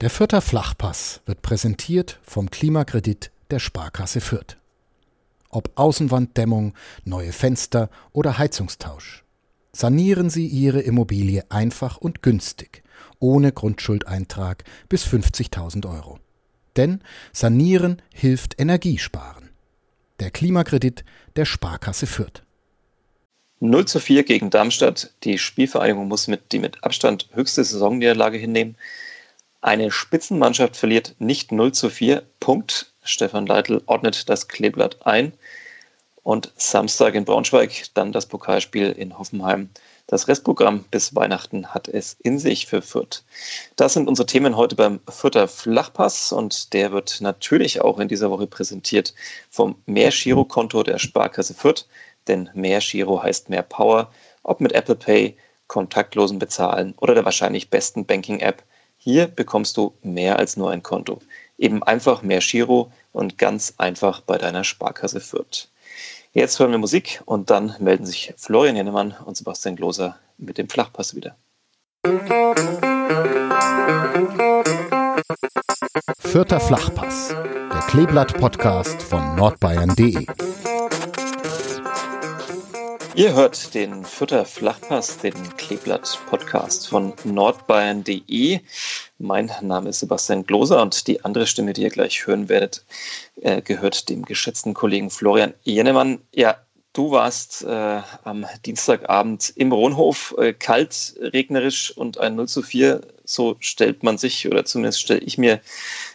[0.00, 4.56] Der Fürther Flachpass wird präsentiert vom Klimakredit der Sparkasse Fürth.
[5.50, 6.72] Ob Außenwanddämmung,
[7.04, 9.24] neue Fenster oder Heizungstausch.
[9.72, 12.82] Sanieren Sie Ihre Immobilie einfach und günstig,
[13.18, 16.18] ohne Grundschuldeintrag bis 50.000 Euro.
[16.76, 17.02] Denn
[17.34, 19.50] Sanieren hilft Energiesparen.
[20.18, 21.04] Der Klimakredit
[21.36, 22.42] der Sparkasse Fürth.
[23.58, 25.12] 0 zu 4 gegen Darmstadt.
[25.24, 28.76] Die Spielvereinigung muss mit die mit Abstand höchste Saisonniederlage hinnehmen.
[29.62, 32.22] Eine Spitzenmannschaft verliert nicht 0 zu 4.
[32.40, 32.94] Punkt.
[33.02, 35.34] Stefan Leitl ordnet das Kleeblatt ein.
[36.22, 39.68] Und Samstag in Braunschweig, dann das Pokalspiel in Hoffenheim.
[40.06, 43.22] Das Restprogramm bis Weihnachten hat es in sich für Fürth.
[43.76, 48.30] Das sind unsere Themen heute beim Fürther Flachpass und der wird natürlich auch in dieser
[48.30, 49.14] Woche präsentiert
[49.50, 51.86] vom Mehr-Giro-Konto der Sparkasse Fürth.
[52.28, 54.10] Denn mehr Giro heißt mehr Power,
[54.42, 55.36] ob mit Apple Pay,
[55.66, 58.62] kontaktlosen Bezahlen oder der wahrscheinlich besten Banking-App.
[59.02, 61.20] Hier bekommst du mehr als nur ein Konto.
[61.56, 65.68] Eben einfach mehr Giro und ganz einfach bei deiner Sparkasse Fürth.
[66.34, 70.68] Jetzt hören wir Musik und dann melden sich Florian Jennemann und Sebastian Gloser mit dem
[70.68, 71.34] Flachpass wieder.
[76.18, 77.28] Vierter Flachpass,
[77.72, 80.26] der Kleeblatt-Podcast von nordbayern.de.
[83.16, 88.60] Ihr hört den Fürther Flachpass, den Kleeblatt-Podcast von nordbayern.de.
[89.18, 92.84] Mein Name ist Sebastian Gloser und die andere Stimme, die ihr gleich hören werdet,
[93.40, 96.20] äh, gehört dem geschätzten Kollegen Florian Jennemann.
[96.32, 96.56] Ja,
[96.92, 103.00] du warst äh, am Dienstagabend im Rohnhof, äh, kalt, regnerisch und ein 0 zu 4.
[103.24, 105.60] So stellt man sich, oder zumindest stelle ich mir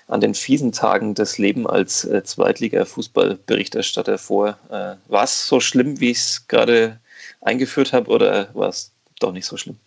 [0.08, 4.60] an den fiesen Tagen das Leben als äh, Zweitliga-Fußballberichterstatter vor.
[4.70, 7.00] Äh, war es so schlimm, wie ich es gerade
[7.42, 9.78] eingeführt habe, oder war es doch nicht so schlimm?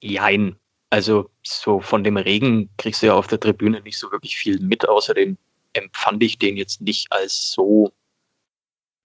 [0.00, 0.56] Jein.
[0.90, 4.60] Also so von dem Regen kriegst du ja auf der Tribüne nicht so wirklich viel
[4.60, 4.88] mit.
[4.88, 5.36] Außerdem
[5.72, 7.92] empfand ich den jetzt nicht als so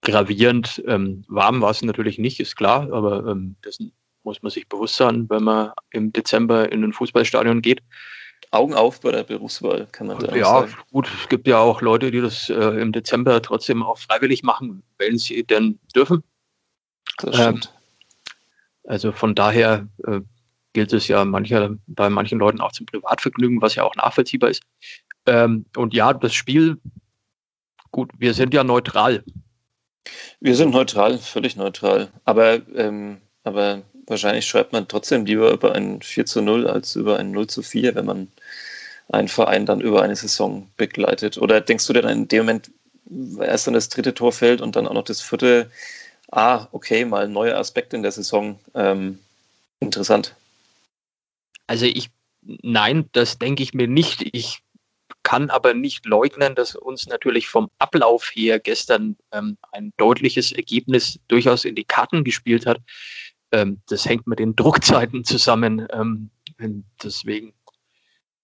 [0.02, 0.82] gravierend.
[0.86, 4.96] Ähm, warm war es natürlich nicht, ist klar, aber ähm, dessen muss man sich bewusst
[4.96, 7.82] sein, wenn man im Dezember in ein Fußballstadion geht.
[8.52, 10.70] Augen auf bei der Berufswahl, kann man da ja, sagen.
[10.70, 14.42] Ja, gut, es gibt ja auch Leute, die das äh, im Dezember trotzdem auch freiwillig
[14.42, 16.24] machen, wenn sie denn dürfen.
[17.18, 17.66] Das stimmt.
[17.66, 20.20] Ähm, also von daher äh,
[20.72, 24.62] gilt es ja mancher, bei manchen Leuten auch zum Privatvergnügen, was ja auch nachvollziehbar ist.
[25.26, 26.78] Ähm, und ja, das Spiel,
[27.90, 29.22] gut, wir sind ja neutral.
[30.40, 32.08] Wir sind neutral, völlig neutral.
[32.24, 37.18] Aber, ähm, aber wahrscheinlich schreibt man trotzdem lieber über ein 4 zu 0 als über
[37.18, 38.28] ein 0 zu 4, wenn man
[39.08, 41.38] einen Verein dann über eine Saison begleitet?
[41.38, 42.70] Oder denkst du denn in dem Moment,
[43.40, 45.70] erst dann das dritte Tor fällt und dann auch noch das vierte,
[46.30, 49.18] ah, okay, mal ein neuer Aspekt in der Saison, ähm,
[49.80, 50.34] interessant?
[51.66, 52.10] Also ich,
[52.42, 54.28] nein, das denke ich mir nicht.
[54.32, 54.60] Ich
[55.22, 61.18] kann aber nicht leugnen, dass uns natürlich vom Ablauf her gestern ähm, ein deutliches Ergebnis
[61.28, 62.78] durchaus in die Karten gespielt hat.
[63.52, 65.86] Ähm, das hängt mit den Druckzeiten zusammen.
[65.92, 66.30] Ähm,
[67.02, 67.52] deswegen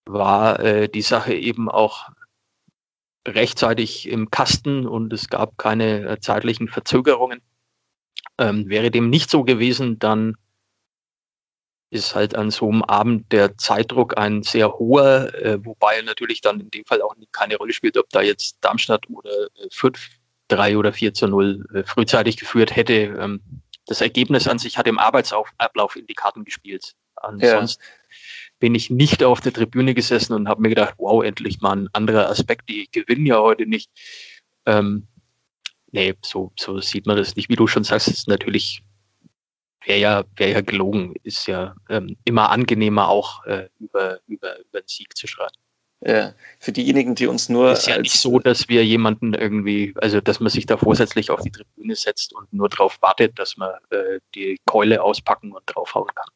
[0.05, 2.09] war äh, die Sache eben auch
[3.27, 7.43] rechtzeitig im Kasten und es gab keine äh, zeitlichen Verzögerungen.
[8.39, 10.37] Ähm, wäre dem nicht so gewesen, dann
[11.91, 16.61] ist halt an so einem Abend der Zeitdruck ein sehr hoher, äh, wobei natürlich dann
[16.61, 20.09] in dem Fall auch keine Rolle spielt, ob da jetzt Darmstadt oder äh, 5,
[20.49, 23.17] 3 oder 4 zu 0 äh, frühzeitig geführt hätte.
[23.19, 23.41] Ähm,
[23.87, 26.95] das Ergebnis an sich hat im Arbeitsablauf in die Karten gespielt.
[27.17, 28.17] Ansonsten ja.
[28.59, 31.89] bin ich nicht auf der Tribüne gesessen und habe mir gedacht, wow, endlich mal ein
[31.93, 32.69] anderer Aspekt.
[32.69, 33.91] Die gewinnen ja heute nicht.
[34.67, 35.07] Ähm,
[35.93, 37.49] nee, so, so sieht man das nicht.
[37.49, 38.83] Wie du schon sagst, ist natürlich
[39.87, 44.81] wäre ja, wär ja gelogen, ist ja ähm, immer angenehmer auch äh, über, über, über
[44.81, 45.55] den Sieg zu schreiben.
[46.01, 47.71] Ja, für diejenigen, die uns nur.
[47.71, 51.31] Es ist ja nicht so, dass wir jemanden irgendwie, also dass man sich da vorsätzlich
[51.31, 55.63] auf die Tribüne setzt und nur darauf wartet, dass man äh, die Keule auspacken und
[55.67, 56.29] draufhauen kann.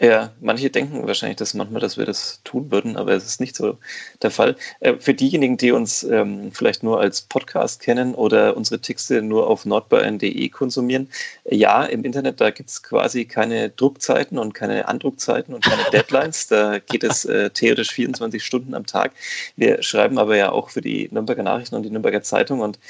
[0.00, 3.54] Ja, manche denken wahrscheinlich, dass manchmal, dass wir das tun würden, aber es ist nicht
[3.54, 3.78] so
[4.22, 4.56] der Fall.
[4.80, 9.46] Äh, für diejenigen, die uns ähm, vielleicht nur als Podcast kennen oder unsere Texte nur
[9.46, 11.08] auf nordbayern.de konsumieren,
[11.44, 16.48] ja, im Internet, da gibt es quasi keine Druckzeiten und keine Andruckzeiten und keine Deadlines.
[16.48, 19.12] da geht es äh, theoretisch 24 Stunden am Tag.
[19.54, 22.80] Wir schreiben aber ja auch für die Nürnberger Nachrichten und die Nürnberger Zeitung und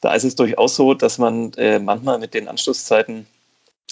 [0.00, 3.26] da ist es durchaus so, dass man äh, manchmal mit den Anschlusszeiten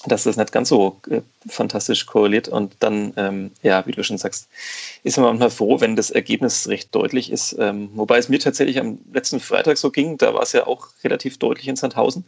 [0.06, 2.48] dass das nicht ganz so äh, fantastisch korreliert.
[2.48, 4.48] Und dann, ähm, ja, wie du schon sagst,
[5.02, 7.56] ist man manchmal froh, wenn das Ergebnis recht deutlich ist.
[7.58, 10.88] Ähm, wobei es mir tatsächlich am letzten Freitag so ging, da war es ja auch
[11.02, 12.24] relativ deutlich in Sandhausen.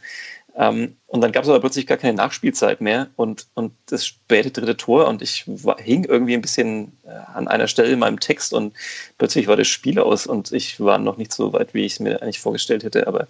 [0.57, 4.49] Ähm, und dann gab es aber plötzlich gar keine Nachspielzeit mehr und, und das späte
[4.49, 8.19] dritte Tor und ich war, hing irgendwie ein bisschen äh, an einer Stelle in meinem
[8.19, 8.73] Text und
[9.19, 11.99] plötzlich war das Spiel aus und ich war noch nicht so weit, wie ich es
[11.99, 13.05] mir eigentlich vorgestellt hätte.
[13.05, 13.27] Aber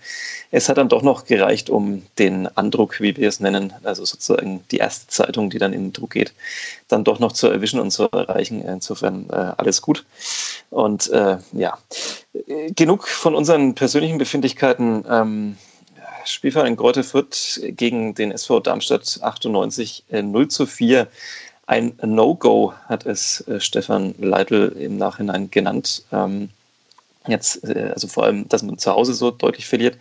[0.51, 4.63] es hat dann doch noch gereicht, um den Andruck, wie wir es nennen, also sozusagen
[4.71, 6.33] die erste Zeitung, die dann in den Druck geht,
[6.87, 8.61] dann doch noch zu erwischen und zu erreichen.
[8.61, 10.05] Insofern äh, alles gut.
[10.69, 11.77] Und äh, ja,
[12.75, 15.03] genug von unseren persönlichen Befindlichkeiten.
[15.09, 15.57] Ähm,
[16.29, 21.07] Spielverein Greuther Fürth gegen den SV Darmstadt 98 äh, 0 zu 4.
[21.65, 26.03] Ein No-Go hat es äh, Stefan Leitl im Nachhinein genannt.
[26.11, 26.49] Ähm,
[27.27, 29.97] jetzt, äh, also vor allem, dass man zu Hause so deutlich verliert.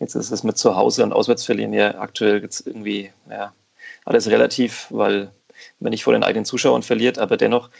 [0.00, 3.52] Jetzt ist es mit zu Hause und auswärts verlieren ja aktuell jetzt irgendwie ja,
[4.04, 5.30] alles relativ, weil
[5.80, 7.70] man nicht vor den eigenen Zuschauern verliert, aber dennoch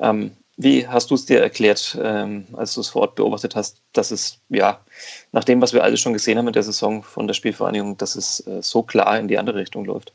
[0.00, 3.82] ähm, wie hast du es dir erklärt, ähm, als du es vor Ort beobachtet hast,
[3.92, 4.84] dass es, ja,
[5.32, 8.16] nach dem, was wir alle schon gesehen haben in der Saison von der Spielvereinigung, dass
[8.16, 10.12] es äh, so klar in die andere Richtung läuft?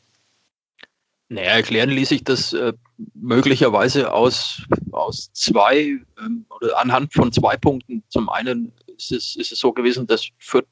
[1.29, 2.71] Naja, erklären ließ sich das äh,
[3.13, 4.61] möglicherweise aus,
[4.91, 8.03] aus zwei ähm, oder anhand von zwei Punkten.
[8.07, 10.67] Zum einen ist es, ist es so gewesen, dass Fürth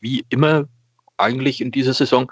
[0.00, 0.66] wie immer
[1.18, 2.30] eigentlich in dieser Saison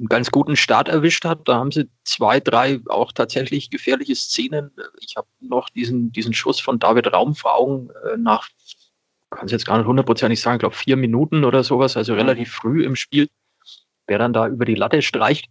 [0.00, 1.46] einen ganz guten Start erwischt hat.
[1.46, 4.72] Da haben sie zwei, drei auch tatsächlich gefährliche Szenen.
[5.00, 8.48] Ich habe noch diesen, diesen Schuss von David Raum vor Augen äh, nach,
[9.28, 12.20] kann es jetzt gar nicht hundertprozentig sagen, ich glaube vier Minuten oder sowas, also mhm.
[12.20, 13.28] relativ früh im Spiel,
[14.06, 15.46] wer dann da über die Latte streicht.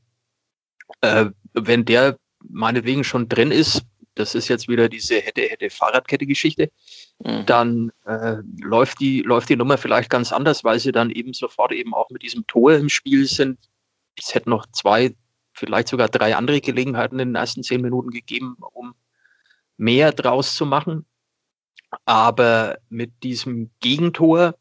[1.02, 2.18] Äh, wenn der
[2.50, 3.84] meinetwegen schon drin ist,
[4.16, 6.72] das ist jetzt wieder diese hätte, hätte Fahrradkette-Geschichte,
[7.24, 7.46] mhm.
[7.46, 11.72] dann äh, läuft, die, läuft die Nummer vielleicht ganz anders, weil sie dann eben sofort
[11.72, 13.60] eben auch mit diesem Tor im Spiel sind,
[14.18, 15.16] es hätte noch zwei,
[15.54, 18.94] vielleicht sogar drei andere Gelegenheiten in den ersten zehn Minuten gegeben, um
[19.78, 21.06] mehr draus zu machen.
[22.06, 24.56] Aber mit diesem Gegentor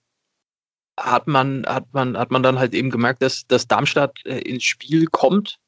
[0.98, 4.64] hat man, hat man, hat man dann halt eben gemerkt, dass, dass Darmstadt äh, ins
[4.64, 5.58] Spiel kommt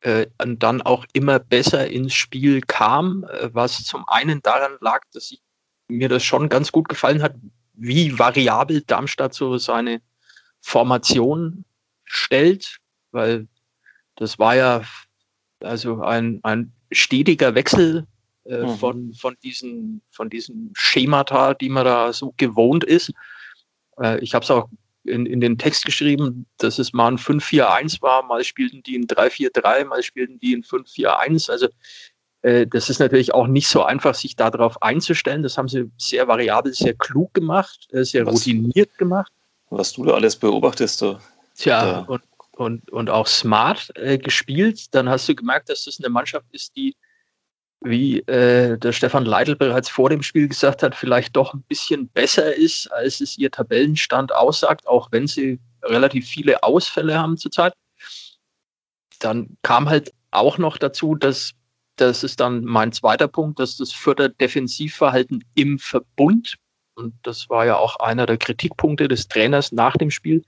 [0.00, 5.02] äh, und dann auch immer besser ins Spiel kam, äh, was zum einen daran lag,
[5.12, 5.42] dass ich,
[5.88, 7.34] mir das schon ganz gut gefallen hat,
[7.74, 10.00] wie variabel Darmstadt so seine
[10.62, 11.66] Formation
[12.04, 12.78] stellt
[13.14, 13.46] weil
[14.16, 14.82] das war ja
[15.60, 18.06] also ein, ein stetiger Wechsel
[18.44, 18.76] äh, mhm.
[18.76, 23.12] von, von, diesen, von diesen Schemata, die man da so gewohnt ist.
[23.98, 24.68] Äh, ich habe es auch
[25.04, 29.06] in, in den Text geschrieben, dass es mal ein 5-4-1 war, mal spielten die in
[29.06, 31.50] 3-4-3, mal spielten die in 5-4-1.
[31.50, 31.68] Also
[32.42, 35.42] äh, das ist natürlich auch nicht so einfach, sich darauf einzustellen.
[35.42, 39.32] Das haben sie sehr variabel, sehr klug gemacht, äh, sehr was, routiniert gemacht.
[39.70, 41.18] Was du da alles beobachtest, so.
[41.56, 42.22] Tja, und
[42.56, 46.76] und, und auch smart äh, gespielt, dann hast du gemerkt, dass das eine Mannschaft ist,
[46.76, 46.96] die,
[47.80, 52.08] wie äh, der Stefan Leitl bereits vor dem Spiel gesagt hat, vielleicht doch ein bisschen
[52.08, 57.74] besser ist, als es ihr Tabellenstand aussagt, auch wenn sie relativ viele Ausfälle haben zurzeit.
[59.18, 61.52] Dann kam halt auch noch dazu, dass
[61.96, 66.56] das ist dann mein zweiter Punkt, dass das Förder-Defensivverhalten im Verbund,
[66.96, 70.42] und das war ja auch einer der Kritikpunkte des Trainers nach dem Spiel,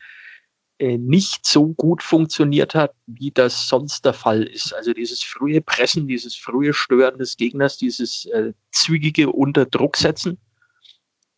[0.78, 4.74] nicht so gut funktioniert hat, wie das sonst der Fall ist.
[4.74, 10.38] Also dieses frühe Pressen, dieses frühe Stören des Gegners, dieses äh, zügige Unterdrucksetzen,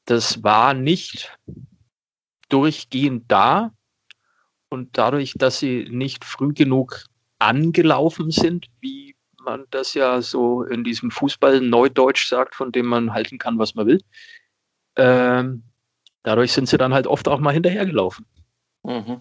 [0.06, 1.37] das war nicht
[2.49, 3.73] durchgehend da.
[4.70, 7.05] Und dadurch, dass sie nicht früh genug
[7.38, 13.12] angelaufen sind, wie man das ja so in diesem Fußball Neudeutsch sagt, von dem man
[13.12, 14.00] halten kann, was man will,
[14.96, 15.62] ähm,
[16.22, 18.27] dadurch sind sie dann halt oft auch mal hinterhergelaufen.
[18.88, 19.20] Mhm.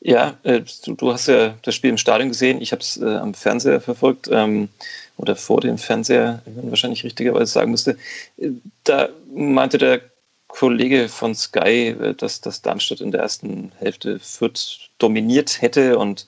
[0.00, 2.62] Ja, äh, du, du, hast ja das Spiel im Stadion gesehen.
[2.62, 4.68] Ich habe es äh, am Fernseher verfolgt ähm,
[5.16, 7.98] oder vor dem Fernseher, wenn man wahrscheinlich richtigerweise sagen müsste.
[8.38, 8.50] Äh,
[8.84, 10.00] da meinte der
[10.48, 16.26] Kollege von Sky, äh, dass, dass Darmstadt in der ersten Hälfte Fürth dominiert hätte und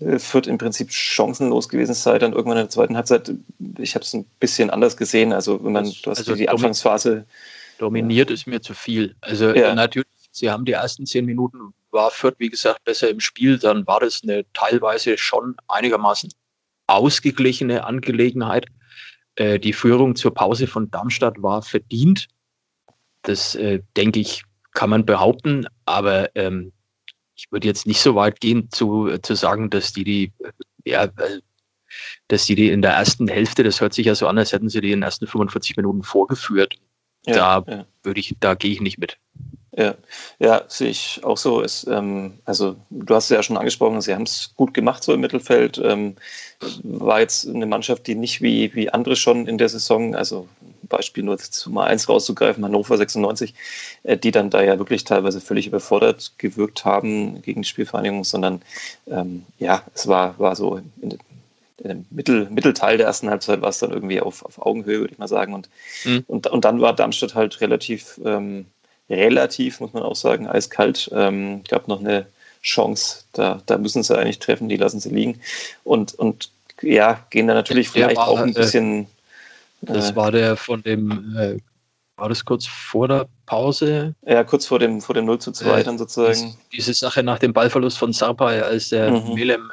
[0.00, 3.32] äh, Fürth im Prinzip chancenlos gewesen sei, dann irgendwann in der zweiten Halbzeit.
[3.78, 5.34] Ich habe es ein bisschen anders gesehen.
[5.34, 7.26] Also wenn man, du hast also die Anfangsphase.
[7.78, 9.16] Dominiert ist mir zu viel.
[9.20, 9.74] Also ja.
[9.74, 13.86] natürlich, sie haben die ersten zehn Minuten war Fürth, wie gesagt, besser im Spiel, dann
[13.86, 16.30] war das eine teilweise schon einigermaßen
[16.86, 18.66] ausgeglichene Angelegenheit.
[19.36, 22.28] Äh, die Führung zur Pause von Darmstadt war verdient.
[23.22, 26.72] Das, äh, denke ich, kann man behaupten, aber ähm,
[27.36, 30.32] ich würde jetzt nicht so weit gehen zu, äh, zu sagen, dass die die,
[30.84, 31.08] ja,
[32.28, 34.68] dass die die in der ersten Hälfte, das hört sich ja so an, als hätten
[34.68, 36.74] sie die in den ersten 45 Minuten vorgeführt.
[37.26, 37.86] Ja, da ja.
[38.02, 39.18] würde ich, da gehe ich nicht mit.
[39.76, 39.94] Ja,
[40.38, 41.60] ja, sehe ich auch so.
[41.60, 45.12] Es, ähm, also du hast es ja schon angesprochen, sie haben es gut gemacht so
[45.12, 45.80] im Mittelfeld.
[45.82, 46.14] Ähm,
[46.82, 50.48] war jetzt eine Mannschaft, die nicht wie, wie andere schon in der Saison, also
[50.88, 53.54] Beispiel nur zu mal eins rauszugreifen, Hannover 96,
[54.04, 58.62] äh, die dann da ja wirklich teilweise völlig überfordert gewirkt haben gegen die Spielvereinigung, sondern
[59.08, 61.18] ähm, ja, es war, war so in,
[61.82, 65.18] im Mittel, Mittelteil der ersten Halbzeit war es dann irgendwie auf, auf Augenhöhe, würde ich
[65.18, 65.52] mal sagen.
[65.52, 65.68] Und,
[66.04, 66.24] mhm.
[66.28, 68.66] und, und dann war Darmstadt halt relativ ähm,
[69.08, 71.10] relativ, muss man auch sagen, eiskalt.
[71.12, 72.26] Ähm, gab noch eine
[72.62, 75.40] Chance, da, da müssen sie eigentlich treffen, die lassen sie liegen.
[75.84, 79.06] Und, und ja, gehen da natürlich der vielleicht war, auch ein äh, bisschen.
[79.82, 81.58] das äh, war der von dem, äh,
[82.16, 84.14] war das kurz vor der Pause?
[84.26, 86.56] Ja, kurz vor dem, vor dem 0 zu 2 äh, dann sozusagen.
[86.72, 89.34] Diese Sache nach dem Ballverlust von Sarpay, als der mhm.
[89.34, 89.72] Melem,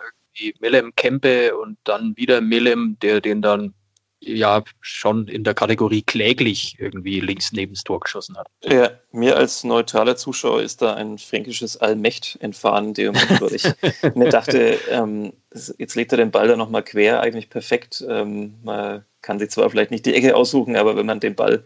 [0.59, 3.73] Melem Kempe und dann wieder Melem, der den dann
[4.22, 8.48] ja schon in der Kategorie kläglich irgendwie links neben das Tor geschossen hat.
[8.63, 13.16] Ja, mir als neutraler Zuschauer ist da ein fränkisches Allmächt entfahren, dem
[13.51, 13.63] ich
[14.16, 15.34] mir dachte, ähm,
[15.78, 18.06] jetzt legt er den Ball da nochmal quer, eigentlich perfekt.
[18.08, 21.63] Ähm, man kann sich zwar vielleicht nicht die Ecke aussuchen, aber wenn man den Ball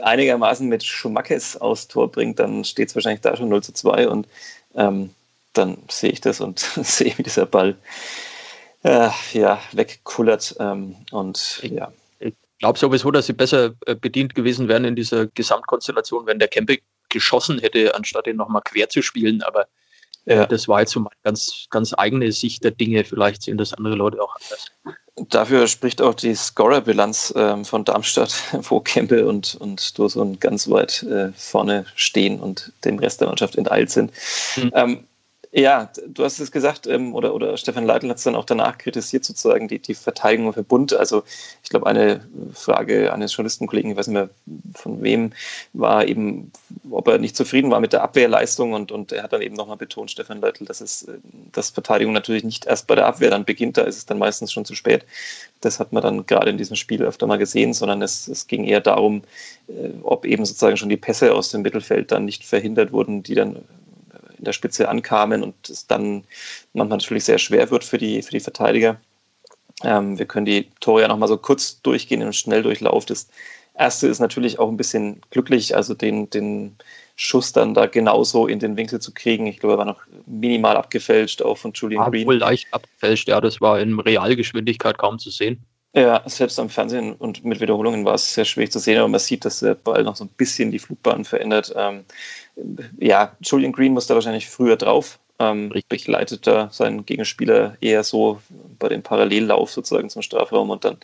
[0.00, 4.08] einigermaßen mit Schumackes aus Tor bringt, dann steht es wahrscheinlich da schon 0 zu 2
[4.08, 4.26] und
[4.74, 5.10] ähm,
[5.52, 7.76] dann sehe ich das und sehe, wie dieser Ball
[8.84, 10.56] äh, ja, wegkullert.
[10.60, 11.92] Ähm, und ich, ja.
[12.20, 16.48] Ich glaube sowieso, dass sie besser äh, bedient gewesen wären in dieser Gesamtkonstellation, wenn der
[16.48, 19.42] Kempe geschossen hätte, anstatt ihn nochmal quer zu spielen.
[19.42, 19.66] Aber
[20.26, 20.46] äh, ja.
[20.46, 23.04] das war jetzt so meine ganz, ganz eigene Sicht der Dinge.
[23.04, 24.66] Vielleicht sehen das andere Leute auch anders.
[25.30, 31.02] Dafür spricht auch die Scorer-Bilanz ähm, von Darmstadt, wo Kempe und, und Dursun ganz weit
[31.04, 34.12] äh, vorne stehen und dem Rest der Mannschaft enteilt sind.
[34.56, 34.72] Mhm.
[34.74, 35.04] Ähm,
[35.56, 38.76] ja, du hast es gesagt, ähm, oder, oder Stefan Leitl hat es dann auch danach
[38.76, 40.92] kritisiert, sozusagen die, die Verteidigung für Bund.
[40.92, 41.22] Also
[41.62, 44.30] ich glaube, eine Frage eines Journalistenkollegen, ich weiß nicht mehr
[44.74, 45.30] von wem,
[45.72, 46.50] war eben,
[46.90, 49.76] ob er nicht zufrieden war mit der Abwehrleistung und, und er hat dann eben nochmal
[49.76, 51.06] betont, Stefan Leitl, dass es,
[51.52, 54.50] dass Verteidigung natürlich nicht erst bei der Abwehr dann beginnt, da ist es dann meistens
[54.50, 55.06] schon zu spät.
[55.60, 58.64] Das hat man dann gerade in diesem Spiel öfter mal gesehen, sondern es, es ging
[58.64, 59.22] eher darum,
[59.68, 63.36] äh, ob eben sozusagen schon die Pässe aus dem Mittelfeld dann nicht verhindert wurden, die
[63.36, 63.64] dann
[64.38, 66.24] in der Spitze ankamen und es dann
[66.72, 69.00] manchmal natürlich sehr schwer wird für die, für die Verteidiger.
[69.82, 73.06] Ähm, wir können die Tore ja nochmal so kurz durchgehen im Schnelldurchlauf.
[73.06, 73.28] Das
[73.74, 76.76] erste ist natürlich auch ein bisschen glücklich, also den, den
[77.16, 79.46] Schuss dann da genauso in den Winkel zu kriegen.
[79.46, 82.26] Ich glaube, er war noch minimal abgefälscht, auch von Julian war Green.
[82.26, 85.64] Wohl leicht abgefälscht, ja, das war in Realgeschwindigkeit kaum zu sehen.
[85.96, 89.20] Ja, selbst am Fernsehen und mit Wiederholungen war es sehr schwierig zu sehen, aber man
[89.20, 91.72] sieht, dass der Ball noch so ein bisschen die Flugbahn verändert.
[91.76, 92.04] Ähm,
[92.98, 95.20] ja, Julian Green muss da wahrscheinlich früher drauf.
[95.38, 98.40] Ähm, Richtig leitet da seinen Gegenspieler eher so
[98.80, 100.98] bei dem Parallellauf sozusagen zum Strafraum und dann,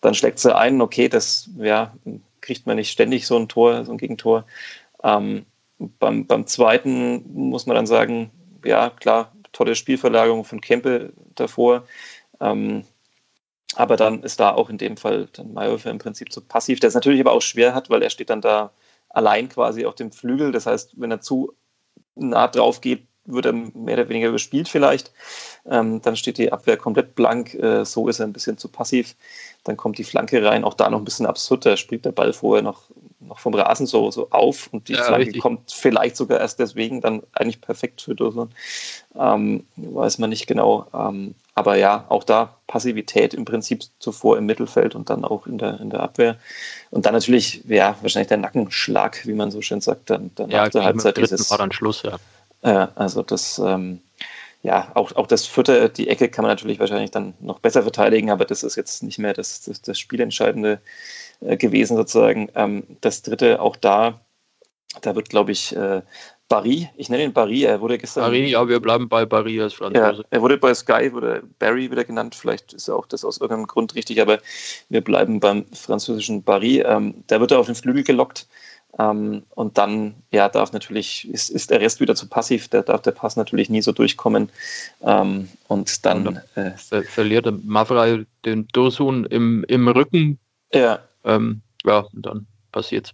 [0.00, 0.80] dann schlägt sie ein.
[0.80, 1.94] Okay, das ja,
[2.40, 4.46] kriegt man nicht ständig so ein Tor, so ein Gegentor.
[5.04, 5.46] Ähm,
[5.98, 8.30] beim, beim zweiten muss man dann sagen,
[8.64, 11.84] ja, klar, tolle Spielverlagerung von Kempe davor.
[12.40, 12.84] Ähm,
[13.74, 16.88] aber dann ist da auch in dem Fall dann Mayhofer im Prinzip zu passiv, der
[16.88, 18.70] es natürlich aber auch schwer hat, weil er steht dann da
[19.08, 20.52] allein quasi auf dem Flügel.
[20.52, 21.54] Das heißt, wenn er zu
[22.14, 25.12] nah drauf geht, wird er mehr oder weniger überspielt vielleicht.
[25.70, 27.54] Ähm, dann steht die Abwehr komplett blank.
[27.54, 29.14] Äh, so ist er ein bisschen zu passiv.
[29.64, 30.64] Dann kommt die Flanke rein.
[30.64, 31.64] Auch da noch ein bisschen absurd.
[31.64, 32.82] Da springt der Ball vorher noch,
[33.20, 35.42] noch vom Rasen so, so auf und die ja, Flanke richtig.
[35.42, 38.50] kommt vielleicht sogar erst deswegen dann eigentlich perfekt für Dürson.
[39.14, 40.88] Ähm, weiß man nicht genau.
[40.92, 45.58] Ähm, aber ja, auch da Passivität im Prinzip zuvor im Mittelfeld und dann auch in
[45.58, 46.36] der, in der Abwehr.
[46.90, 50.64] Und dann natürlich, ja, wahrscheinlich der Nackenschlag, wie man so schön sagt, dann, dann ja,
[50.64, 51.18] nach der Halbzeit.
[51.18, 52.18] Dieses, war dann Schluss, ja.
[52.62, 54.00] Äh, also das, ähm,
[54.62, 58.30] ja, auch, auch das vierte, die Ecke kann man natürlich wahrscheinlich dann noch besser verteidigen,
[58.30, 60.80] aber das ist jetzt nicht mehr das, das, das Spielentscheidende
[61.40, 62.48] äh, gewesen sozusagen.
[62.54, 64.20] Ähm, das dritte, auch da,
[65.02, 66.02] da wird, glaube ich, äh,
[66.52, 68.24] Barry, ich nenne ihn Barry, er wurde gestern.
[68.24, 70.20] Barry, ja, wir bleiben bei Barry als Franzose.
[70.20, 73.66] Ja, er wurde bei Sky, wurde Barry wieder genannt, vielleicht ist auch das aus irgendeinem
[73.66, 74.38] Grund richtig, aber
[74.88, 76.80] wir bleiben beim französischen Barry.
[76.80, 78.46] Ähm, der wird da auf den Flügel gelockt
[78.98, 83.02] ähm, und dann ja, darf natürlich, ist, ist der Rest wieder zu passiv, da darf
[83.02, 84.50] der Pass natürlich nie so durchkommen.
[85.02, 86.28] Ähm, und dann.
[86.28, 90.38] Und dann äh, verliert Mavrai den Dosun im, im Rücken.
[90.74, 91.00] Ja.
[91.24, 93.12] Ähm, ja, und dann passiert's.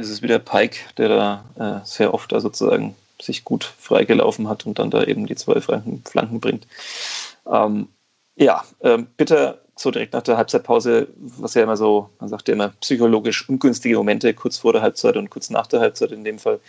[0.00, 4.66] Es ist wieder Pike, der da äh, sehr oft da sozusagen sich gut freigelaufen hat
[4.66, 6.66] und dann da eben die zwei Flanken, bringt.
[7.50, 7.88] Ähm,
[8.34, 12.54] ja, ähm, bitte so direkt nach der Halbzeitpause, was ja immer so, man sagt ja
[12.54, 16.38] immer psychologisch ungünstige Momente kurz vor der Halbzeit und kurz nach der Halbzeit in dem
[16.38, 16.60] Fall.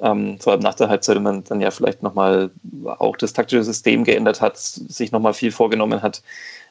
[0.00, 2.50] Ähm, vor allem nach der Halbzeit, wenn man dann ja vielleicht nochmal
[2.98, 6.22] auch das taktische System geändert hat, sich nochmal viel vorgenommen hat.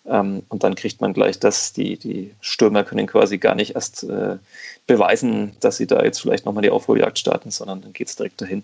[0.05, 4.03] Ähm, und dann kriegt man gleich das, die, die Stürmer können quasi gar nicht erst
[4.03, 4.37] äh,
[4.85, 8.41] beweisen, dass sie da jetzt vielleicht nochmal die Aufholjagd starten, sondern dann geht es direkt
[8.41, 8.63] dahin.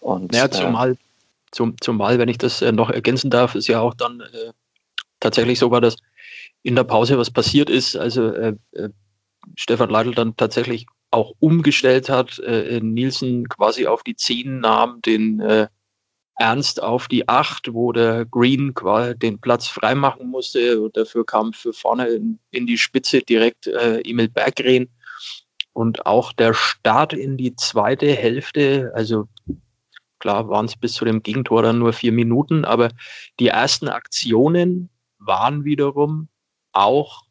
[0.00, 0.96] Und, ja, zumal, äh,
[1.50, 4.52] zum, zumal, wenn ich das äh, noch ergänzen darf, ist ja auch dann äh,
[5.20, 5.96] tatsächlich sogar, dass
[6.62, 7.96] in der Pause was passiert ist.
[7.96, 8.90] Also äh, äh,
[9.56, 15.40] Stefan Leitl dann tatsächlich auch umgestellt hat, äh, Nielsen quasi auf die 10 nahm, den
[15.40, 15.68] äh,
[16.36, 20.80] Ernst auf die 8, wo der Green quasi den Platz freimachen musste.
[20.80, 24.88] Und dafür kam für vorne in, in die Spitze direkt äh, Emil Berggren.
[25.72, 29.28] Und auch der Start in die zweite Hälfte, also
[30.20, 32.90] klar waren es bis zu dem Gegentor dann nur vier Minuten, aber
[33.40, 34.88] die ersten Aktionen
[35.18, 36.28] waren wiederum
[36.72, 37.24] auch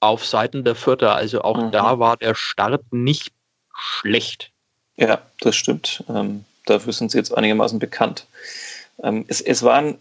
[0.00, 1.14] auf Seiten der Vierter.
[1.14, 1.72] Also auch mhm.
[1.72, 3.32] da war der Start nicht
[3.74, 4.52] schlecht.
[4.96, 6.04] Ja, das stimmt.
[6.08, 8.26] Ähm, dafür sind sie jetzt einigermaßen bekannt.
[9.02, 9.98] Ähm, es, es waren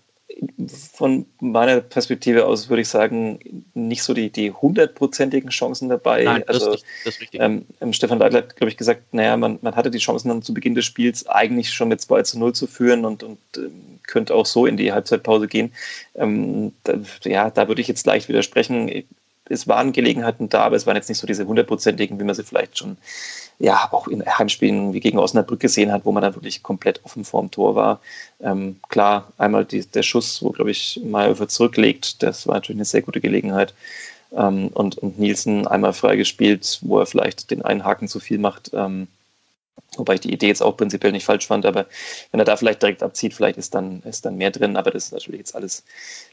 [0.93, 3.39] von meiner Perspektive aus, würde ich sagen,
[3.73, 6.23] nicht so die, die hundertprozentigen Chancen dabei.
[6.23, 7.41] Nein, das also, ist, das ist richtig.
[7.41, 10.41] Ähm, ähm, Stefan Leitler hat, glaube ich, gesagt, naja, man, man hatte die Chancen dann
[10.41, 13.99] zu Beginn des Spiels eigentlich schon mit 2 zu 0 zu führen und, und ähm,
[14.07, 15.73] könnte auch so in die Halbzeitpause gehen.
[16.15, 19.03] Ähm, da, ja, da würde ich jetzt leicht widersprechen.
[19.51, 22.43] Es waren Gelegenheiten da, aber es waren jetzt nicht so diese hundertprozentigen, wie man sie
[22.43, 22.97] vielleicht schon
[23.59, 27.23] ja auch in Heimspielen wie gegen Osnabrück gesehen hat, wo man dann wirklich komplett offen
[27.23, 27.99] vorm Tor war.
[28.41, 32.85] Ähm, klar, einmal die, der Schuss, wo, glaube ich, Mayhofer zurücklegt, das war natürlich eine
[32.85, 33.73] sehr gute Gelegenheit.
[34.33, 38.71] Ähm, und, und Nielsen einmal freigespielt, wo er vielleicht den einen Haken zu viel macht.
[38.73, 39.07] Ähm,
[39.97, 41.87] wobei ich die Idee jetzt auch prinzipiell nicht falsch fand, aber
[42.31, 45.05] wenn er da vielleicht direkt abzieht, vielleicht ist dann, ist dann mehr drin, aber das
[45.05, 45.83] ist natürlich jetzt alles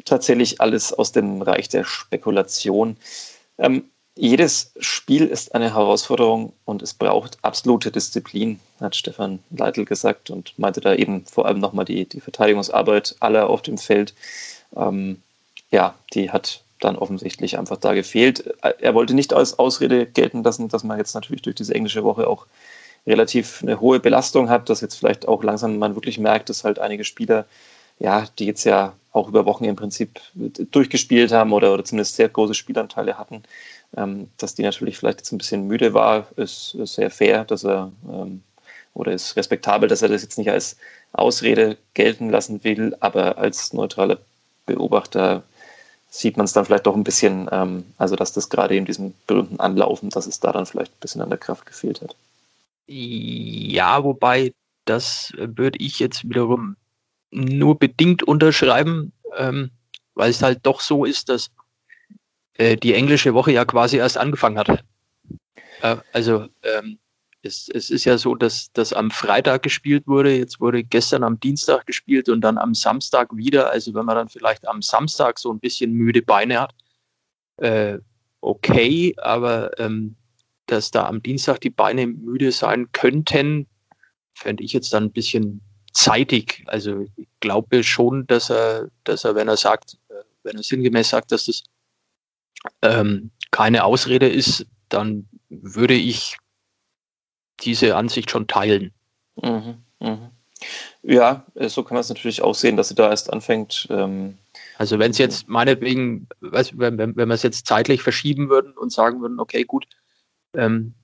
[0.05, 2.97] tatsächlich alles aus dem Reich der Spekulation.
[3.59, 10.31] Ähm, jedes Spiel ist eine Herausforderung und es braucht absolute Disziplin, hat Stefan Leitl gesagt
[10.31, 14.15] und meinte da eben vor allem nochmal die, die Verteidigungsarbeit aller auf dem Feld.
[14.77, 15.23] Ähm,
[15.71, 18.55] ja, die hat dann offensichtlich einfach da gefehlt.
[18.63, 22.27] Er wollte nicht als Ausrede gelten lassen, dass man jetzt natürlich durch diese englische Woche
[22.27, 22.47] auch
[23.07, 26.79] relativ eine hohe Belastung hat, dass jetzt vielleicht auch langsam man wirklich merkt, dass halt
[26.79, 27.47] einige Spieler,
[27.99, 32.29] ja, die jetzt ja auch über Wochen im Prinzip durchgespielt haben oder, oder zumindest sehr
[32.29, 33.43] große Spielanteile hatten,
[33.97, 37.65] ähm, dass die natürlich vielleicht jetzt ein bisschen müde war, ist, ist sehr fair, dass
[37.65, 38.43] er ähm,
[38.95, 40.77] oder ist respektabel, dass er das jetzt nicht als
[41.13, 44.19] Ausrede gelten lassen will, aber als neutraler
[44.67, 45.43] Beobachter
[46.11, 49.15] sieht man es dann vielleicht doch ein bisschen, ähm, also dass das gerade in diesem
[49.27, 52.15] berühmten Anlaufen, dass es da dann vielleicht ein bisschen an der Kraft gefehlt hat.
[52.89, 54.55] Ja, wobei
[54.87, 56.77] das würde ich jetzt wiederum
[57.31, 59.71] nur bedingt unterschreiben, ähm,
[60.15, 61.51] weil es halt doch so ist, dass
[62.55, 64.83] äh, die englische Woche ja quasi erst angefangen hat.
[65.83, 66.99] Äh, also ähm,
[67.43, 71.39] es, es, ist ja so, dass das am Freitag gespielt wurde, jetzt wurde gestern am
[71.39, 73.71] Dienstag gespielt und dann am Samstag wieder.
[73.71, 76.75] Also wenn man dann vielleicht am Samstag so ein bisschen müde Beine hat,
[77.59, 77.99] äh,
[78.41, 80.17] okay, aber ähm,
[80.69, 83.67] dass da am Dienstag die Beine müde sein könnten,
[84.35, 85.61] fände ich jetzt dann ein bisschen
[85.93, 86.63] zeitig.
[86.67, 91.09] Also ich glaube schon, dass er, dass er, wenn er sagt, äh, wenn er sinngemäß
[91.09, 91.65] sagt, dass das
[92.83, 96.37] ähm, keine Ausrede ist, dann würde ich
[97.61, 98.93] diese Ansicht schon teilen.
[99.37, 100.31] Mhm, mh.
[101.03, 103.87] Ja, so kann man es natürlich auch sehen, dass sie da erst anfängt.
[103.91, 104.39] Ähm,
[104.77, 108.93] also wenn es jetzt meinetwegen, wenn, wenn, wenn wir es jetzt zeitlich verschieben würden und
[108.93, 109.87] sagen würden, okay, gut,
[110.55, 110.95] ähm,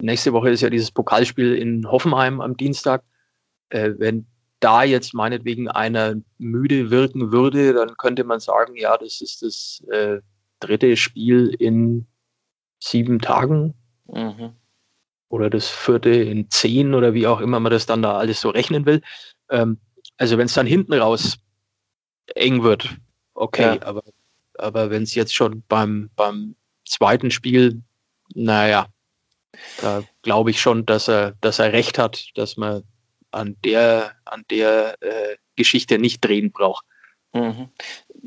[0.00, 3.02] nächste Woche ist ja dieses Pokalspiel in Hoffenheim am Dienstag.
[3.68, 4.26] Äh, wenn
[4.60, 9.82] da jetzt meinetwegen einer müde wirken würde, dann könnte man sagen, ja, das ist das
[9.90, 10.20] äh,
[10.60, 12.06] dritte Spiel in
[12.82, 13.74] sieben Tagen.
[14.06, 14.52] Mhm.
[15.28, 18.50] Oder das vierte in zehn oder wie auch immer man das dann da alles so
[18.50, 19.02] rechnen will.
[19.50, 19.78] Ähm,
[20.16, 21.38] also wenn es dann hinten raus
[22.34, 22.96] eng wird,
[23.34, 23.82] okay, ja.
[23.82, 24.02] aber,
[24.54, 26.54] aber wenn es jetzt schon beim, beim
[26.84, 27.82] zweiten Spiel,
[28.34, 28.86] naja,
[29.80, 32.82] da glaube ich schon, dass er, dass er recht hat, dass man
[33.30, 36.84] an der, an der äh, Geschichte nicht drehen braucht.
[37.32, 37.68] Mhm.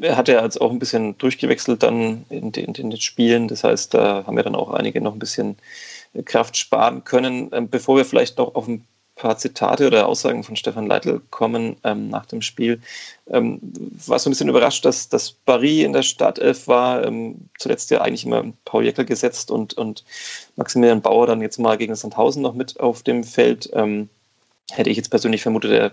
[0.01, 3.47] Er hat ja jetzt auch ein bisschen durchgewechselt dann in den, in den, Spielen.
[3.47, 5.57] Das heißt, da haben wir dann auch einige noch ein bisschen
[6.25, 7.49] Kraft sparen können.
[7.51, 8.85] Ähm, bevor wir vielleicht noch auf ein
[9.19, 12.81] paar Zitate oder Aussagen von Stefan Leitl kommen ähm, nach dem Spiel,
[13.29, 13.59] ähm,
[14.07, 17.05] war so ein bisschen überrascht, dass, dass Barry in der Startelf war.
[17.05, 20.03] Ähm, zuletzt ja eigentlich immer Paul Jäckel gesetzt und, und
[20.55, 23.69] Maximilian Bauer dann jetzt mal gegen Sandhausen noch mit auf dem Feld.
[23.73, 24.09] Ähm,
[24.71, 25.91] hätte ich jetzt persönlich vermutet, er,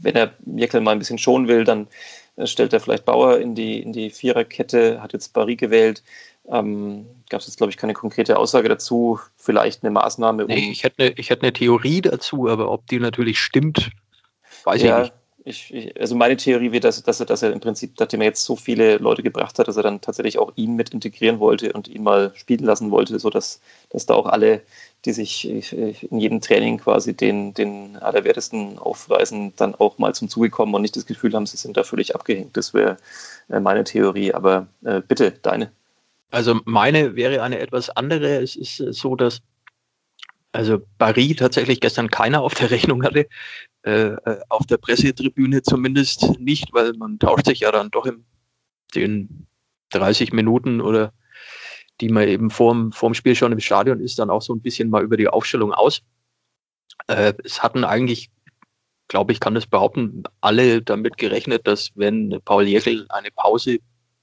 [0.00, 1.88] wenn er Jäckel mal ein bisschen schonen will, dann
[2.36, 6.02] äh, stellt er vielleicht Bauer in die, in die Viererkette, hat jetzt Barry gewählt.
[6.48, 10.44] Ähm, Gab es jetzt, glaube ich, keine konkrete Aussage dazu, vielleicht eine Maßnahme.
[10.44, 13.90] Um nee, ich hätte eine, ich hätte eine Theorie dazu, aber ob die natürlich stimmt,
[14.64, 15.14] weiß ja, ich nicht.
[15.44, 18.28] Ich, ich, also meine Theorie wird, dass, dass, er, dass er im Prinzip, nachdem er
[18.28, 21.72] jetzt so viele Leute gebracht hat, dass er dann tatsächlich auch ihn mit integrieren wollte
[21.72, 24.62] und ihn mal spielen lassen wollte, sodass dass da auch alle,
[25.04, 30.48] die sich in jedem Training quasi den, den Allerwertesten aufweisen, dann auch mal zum Zuge
[30.48, 32.56] kommen und nicht das Gefühl haben, sie sind da völlig abgehängt.
[32.56, 32.98] Das wäre
[33.48, 34.32] äh, meine Theorie.
[34.32, 35.72] Aber äh, bitte, deine.
[36.32, 38.42] Also meine wäre eine etwas andere.
[38.42, 39.42] Es ist äh, so, dass
[40.52, 43.28] also Barry tatsächlich gestern keiner auf der Rechnung hatte.
[43.82, 48.24] Äh, äh, auf der Pressetribüne zumindest nicht, weil man tauscht sich ja dann doch in
[48.94, 49.46] den
[49.90, 51.12] 30 Minuten oder
[52.00, 54.88] die man eben vorm, vorm Spiel schon im Stadion ist, dann auch so ein bisschen
[54.88, 56.02] mal über die Aufstellung aus.
[57.08, 58.30] Äh, es hatten eigentlich,
[59.08, 63.78] glaube ich, kann das behaupten, alle damit gerechnet, dass wenn Paul Jäckel eine Pause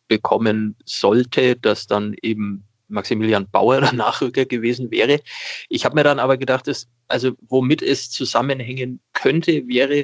[0.10, 5.22] bekommen sollte, dass dann eben Maximilian Bauer der Nachrücker gewesen wäre.
[5.70, 10.04] Ich habe mir dann aber gedacht, dass, also womit es zusammenhängen könnte, wäre,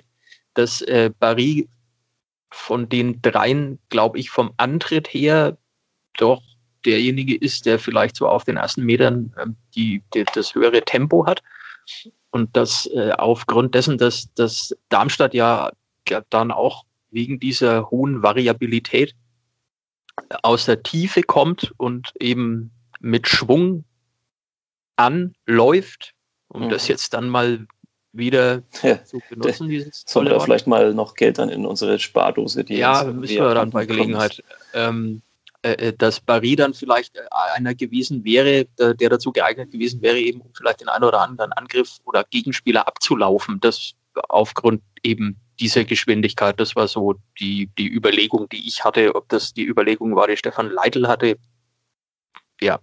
[0.54, 1.68] dass äh, Barry
[2.52, 5.58] von den dreien, glaube ich, vom Antritt her
[6.18, 6.42] doch
[6.86, 11.26] derjenige ist, der vielleicht so auf den ersten Metern äh, die, die, das höhere Tempo
[11.26, 11.44] hat.
[12.32, 15.72] Und das äh, aufgrund dessen, dass, dass Darmstadt ja
[16.30, 19.16] dann auch wegen dieser hohen Variabilität
[20.44, 23.84] aus der Tiefe kommt und eben mit Schwung
[24.96, 26.14] anläuft,
[26.48, 26.70] um mhm.
[26.70, 27.68] das jetzt dann mal
[28.14, 29.68] wieder ja, zu benutzen.
[29.68, 33.54] Dieses Sollen wir vielleicht mal noch Geld dann in unsere Spardose, die Ja, müssen wir
[33.54, 34.42] dann bei Gelegenheit.
[34.74, 35.22] Ähm,
[35.66, 37.22] äh, äh, dass Barry dann vielleicht äh,
[37.56, 41.22] einer gewesen wäre, der, der dazu geeignet gewesen wäre, eben um vielleicht den einen oder
[41.22, 43.60] anderen Angriff oder Gegenspieler abzulaufen.
[43.62, 43.94] Das
[44.30, 49.16] aufgrund eben dieser Geschwindigkeit, das war so die, die Überlegung, die ich hatte.
[49.16, 51.38] Ob das die Überlegung war, die Stefan Leitl hatte,
[52.62, 52.80] ja,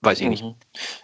[0.00, 0.44] weiß ich nicht.
[0.44, 0.54] Mhm.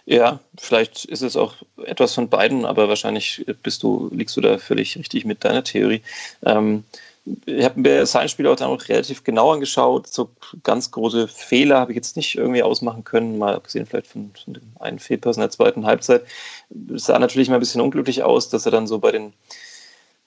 [0.05, 1.55] Ja, vielleicht ist es auch
[1.85, 6.01] etwas von beiden, aber wahrscheinlich bist du, liegst du da völlig richtig mit deiner Theorie.
[6.45, 6.83] Ähm,
[7.45, 10.07] ich habe mir sein Spiel auch dann auch relativ genau angeschaut.
[10.07, 10.31] So
[10.63, 14.55] ganz große Fehler habe ich jetzt nicht irgendwie ausmachen können, mal abgesehen vielleicht von, von
[14.55, 16.23] dem einen Fehlpass in der zweiten Halbzeit.
[16.93, 19.33] Es sah natürlich mal ein bisschen unglücklich aus, dass er dann so bei den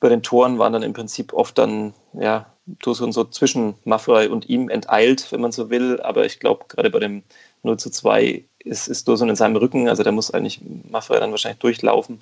[0.05, 2.45] bei den Toren waren dann im Prinzip oft dann, ja,
[2.85, 5.99] so, so zwischen Maffrey und ihm enteilt, wenn man so will.
[6.03, 7.23] Aber ich glaube, gerade bei dem
[7.62, 11.31] 0 zu 2 ist, ist Dosun in seinem Rücken, also der muss eigentlich Maffrey dann
[11.31, 12.20] wahrscheinlich durchlaufen,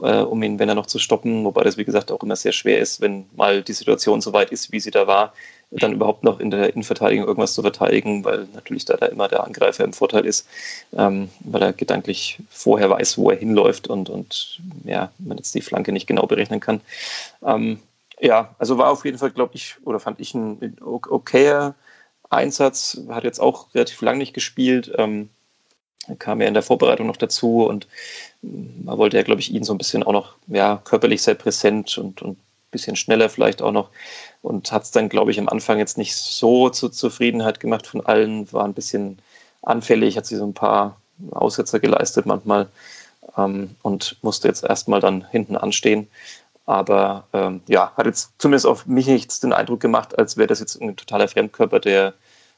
[0.00, 2.52] äh, um ihn, wenn er noch zu stoppen, wobei das wie gesagt auch immer sehr
[2.52, 5.32] schwer ist, wenn mal die Situation so weit ist, wie sie da war,
[5.70, 9.44] dann überhaupt noch in der Innenverteidigung irgendwas zu verteidigen, weil natürlich da, da immer der
[9.44, 10.46] Angreifer im Vorteil ist,
[10.96, 15.62] ähm, weil er gedanklich vorher weiß, wo er hinläuft und, und ja, man jetzt die
[15.62, 16.80] Flanke nicht genau berechnen kann.
[17.44, 17.80] Ähm,
[18.20, 21.74] ja, also war auf jeden Fall, glaube ich, oder fand ich ein okayer
[22.30, 24.92] Einsatz, hat jetzt auch relativ lang nicht gespielt.
[24.96, 25.28] Ähm,
[26.18, 27.86] kam ja in der Vorbereitung noch dazu und
[28.42, 31.98] man wollte ja, glaube ich, ihn so ein bisschen auch noch ja, körperlich sehr präsent
[31.98, 32.36] und, ein
[32.70, 33.90] bisschen schneller vielleicht auch noch
[34.40, 38.04] und hat es dann, glaube ich, am Anfang jetzt nicht so zur Zufriedenheit gemacht von
[38.04, 39.18] allen, war ein bisschen
[39.60, 40.96] anfällig, hat sie so ein paar
[41.32, 42.68] Aussetzer geleistet manchmal
[43.36, 46.08] ähm, und musste jetzt erstmal dann hinten anstehen.
[46.64, 50.60] Aber ähm, ja, hat jetzt zumindest auf mich nicht den Eindruck gemacht, als wäre das
[50.60, 52.14] jetzt ein totaler Fremdkörper, der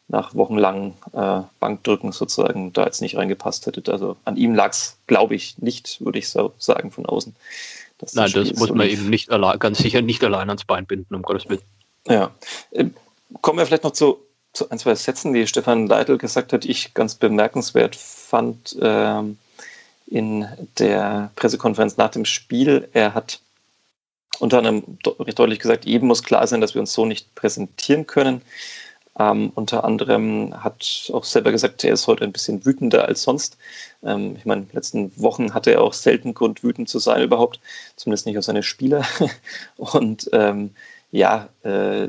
[0.08, 3.90] nach wochenlangen äh, Bankdrücken sozusagen da jetzt nicht reingepasst hätte.
[3.90, 7.34] Also an ihm lag es, glaube ich, nicht, würde ich so sagen, von außen.
[8.12, 11.22] Nein, das muss man eben nicht allein, ganz sicher nicht allein ans Bein binden, um
[11.22, 11.62] Gottes Willen.
[12.06, 12.32] Ja.
[12.72, 12.94] Ähm,
[13.40, 14.18] kommen wir vielleicht noch zu,
[14.52, 19.38] zu ein, zwei Sätzen, die Stefan Leitl gesagt hat, die ich ganz bemerkenswert fand ähm,
[20.06, 20.46] in
[20.78, 22.88] der Pressekonferenz nach dem Spiel.
[22.92, 23.40] Er hat
[24.38, 28.06] unter anderem recht deutlich gesagt, eben muss klar sein, dass wir uns so nicht präsentieren
[28.06, 28.42] können.
[29.18, 33.56] Ähm, unter anderem hat auch selber gesagt, er ist heute ein bisschen wütender als sonst.
[34.02, 37.22] Ähm, ich meine, in den letzten Wochen hatte er auch selten Grund, wütend zu sein
[37.22, 37.60] überhaupt,
[37.96, 39.04] zumindest nicht auf seine Spieler.
[39.76, 40.70] Und ähm,
[41.12, 42.08] ja, äh,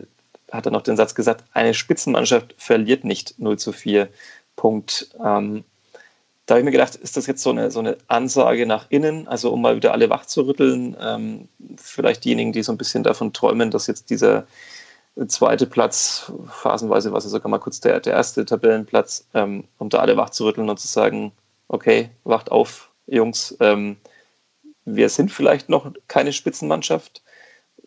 [0.51, 4.09] hat er noch den Satz gesagt, eine Spitzenmannschaft verliert nicht 0 zu 4.
[4.55, 5.09] Punkt.
[5.23, 5.63] Ähm,
[6.45, 9.27] da habe ich mir gedacht, ist das jetzt so eine, so eine Ansage nach innen,
[9.27, 10.95] also um mal wieder alle wach zu rütteln?
[11.01, 14.45] Ähm, vielleicht diejenigen, die so ein bisschen davon träumen, dass jetzt dieser
[15.27, 19.99] zweite Platz, phasenweise war es sogar mal kurz der, der erste Tabellenplatz, ähm, um da
[19.99, 21.31] alle wach zu rütteln und zu sagen,
[21.67, 23.97] okay, wacht auf, Jungs, ähm,
[24.83, 27.23] wir sind vielleicht noch keine Spitzenmannschaft.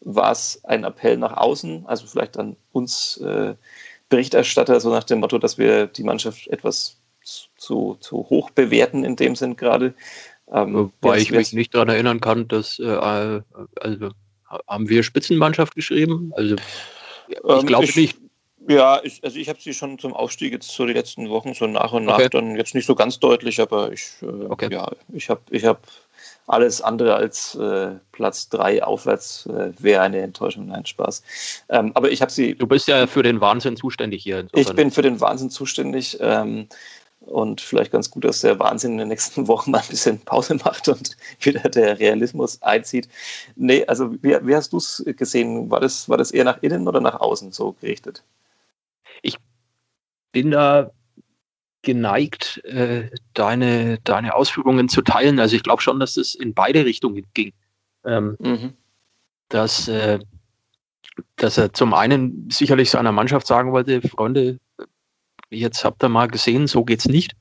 [0.00, 3.54] War es ein Appell nach außen, also vielleicht an uns äh,
[4.08, 6.96] Berichterstatter, so nach dem Motto, dass wir die Mannschaft etwas
[7.56, 9.94] zu, zu hoch bewerten in dem Sinn gerade?
[10.50, 13.42] Ähm, Wobei ich mich nicht daran erinnern kann, dass äh,
[13.80, 14.10] also
[14.66, 16.32] haben wir Spitzenmannschaft geschrieben?
[16.34, 16.56] Also
[17.28, 18.18] ich ähm, glaube nicht.
[18.68, 21.66] Ja, ich, also ich habe sie schon zum Aufstieg jetzt so die letzten Wochen so
[21.66, 22.28] nach und nach okay.
[22.28, 24.68] dann jetzt nicht so ganz deutlich, aber ich, äh, okay.
[24.70, 25.86] ja, ich habe ich hab
[26.48, 30.66] alles andere als äh, Platz 3 aufwärts äh, wäre eine Enttäuschung.
[30.66, 31.22] Nein, Spaß.
[31.68, 32.54] Ähm, aber ich habe sie.
[32.54, 34.40] Du bist ja für den Wahnsinn zuständig hier.
[34.40, 34.62] Insofern.
[34.62, 36.18] Ich bin für den Wahnsinn zuständig.
[36.20, 36.68] Ähm,
[37.28, 40.54] und vielleicht ganz gut, dass der Wahnsinn in den nächsten Wochen mal ein bisschen Pause
[40.56, 43.08] macht und wieder der Realismus einzieht.
[43.56, 45.70] Nee, also wie, wie hast du es gesehen?
[45.70, 48.24] War das, war das eher nach innen oder nach außen so gerichtet?
[49.22, 49.36] Ich
[50.32, 50.90] bin da
[51.82, 55.38] geneigt, äh, deine, deine Ausführungen zu teilen.
[55.38, 57.52] Also ich glaube schon, dass es in beide Richtungen ging.
[58.04, 58.72] Ähm, mhm.
[59.48, 60.20] dass, äh,
[61.36, 64.58] dass er zum einen sicherlich seiner Mannschaft sagen wollte, Freunde,
[65.50, 67.34] jetzt habt ihr mal gesehen, so geht's nicht.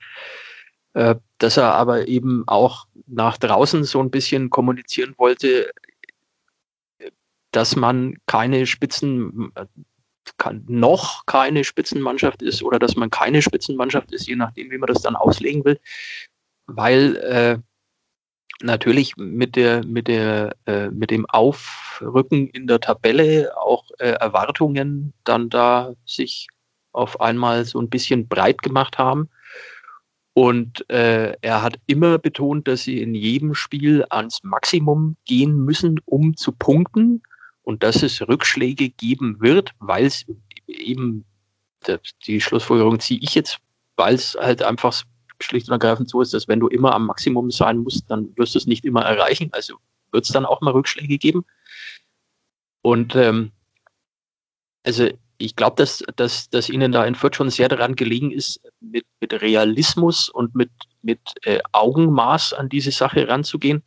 [0.93, 5.69] Äh, dass er aber eben auch nach draußen so ein bisschen kommunizieren wollte,
[7.51, 9.51] dass man keine Spitzen,
[10.37, 14.87] kann, noch keine Spitzenmannschaft ist oder dass man keine Spitzenmannschaft ist, je nachdem, wie man
[14.87, 15.79] das dann auslegen will,
[16.65, 17.59] weil äh,
[18.61, 25.13] natürlich mit der mit der äh, mit dem Aufrücken in der Tabelle auch äh, Erwartungen
[25.23, 26.47] dann da sich
[26.97, 29.29] auf einmal so ein bisschen breit gemacht haben.
[30.33, 35.99] Und äh, er hat immer betont, dass sie in jedem Spiel ans Maximum gehen müssen,
[36.05, 37.23] um zu punkten
[37.63, 40.25] und dass es Rückschläge geben wird, weil es
[40.67, 41.25] eben,
[42.25, 43.57] die Schlussfolgerung ziehe ich jetzt,
[43.95, 44.93] weil es halt einfach
[45.41, 48.53] schlicht und ergreifend so ist, dass wenn du immer am Maximum sein musst, dann wirst
[48.53, 49.49] du es nicht immer erreichen.
[49.53, 49.77] Also
[50.11, 51.45] wird es dann auch mal Rückschläge geben.
[52.81, 53.51] Und ähm,
[54.83, 58.59] also ich glaube, dass, dass, dass Ihnen da in Fürth schon sehr daran gelegen ist,
[58.79, 60.71] mit, mit Realismus und mit,
[61.01, 63.83] mit äh, Augenmaß an diese Sache ranzugehen.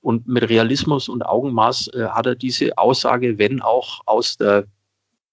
[0.00, 4.66] Und mit Realismus und Augenmaß äh, hat er diese Aussage, wenn auch aus der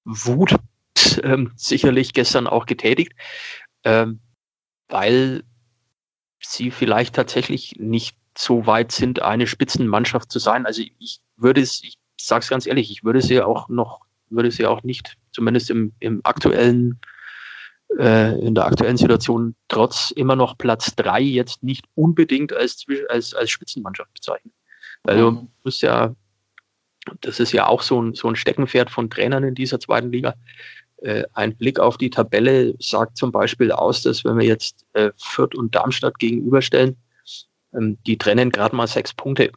[0.06, 0.56] Wut,
[1.24, 3.14] äh, sicherlich gestern auch getätigt,
[3.84, 4.20] ähm,
[4.88, 5.44] weil
[6.40, 10.66] sie vielleicht tatsächlich nicht so weit sind, eine Spitzenmannschaft zu sein.
[10.66, 14.52] Also ich würde es, ich sage es ganz ehrlich, ich würde sie auch noch würde
[14.52, 17.00] sie auch nicht, zumindest im, im aktuellen,
[17.98, 23.34] äh, in der aktuellen Situation, trotz immer noch Platz drei jetzt nicht unbedingt als, als,
[23.34, 24.54] als Spitzenmannschaft bezeichnen.
[25.04, 25.48] Also mhm.
[25.64, 26.14] muss ja,
[27.22, 30.36] das ist ja auch so ein, so ein Steckenpferd von Trainern in dieser zweiten Liga.
[30.98, 35.12] Äh, ein Blick auf die Tabelle sagt zum Beispiel aus, dass wenn wir jetzt äh,
[35.18, 36.98] Fürth und Darmstadt gegenüberstellen,
[37.74, 39.52] ähm, die trennen gerade mal sechs Punkte.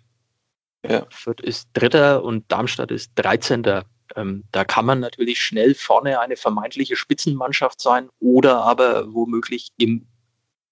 [0.89, 1.07] Ja.
[1.11, 3.85] Fürth ist Dritter und Darmstadt ist Dreizehnter.
[4.17, 10.07] Ähm, da kann man natürlich schnell vorne eine vermeintliche Spitzenmannschaft sein oder aber womöglich im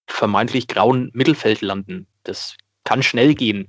[0.07, 2.07] vermeintlich grauen Mittelfeld landen.
[2.25, 3.69] Das kann schnell gehen.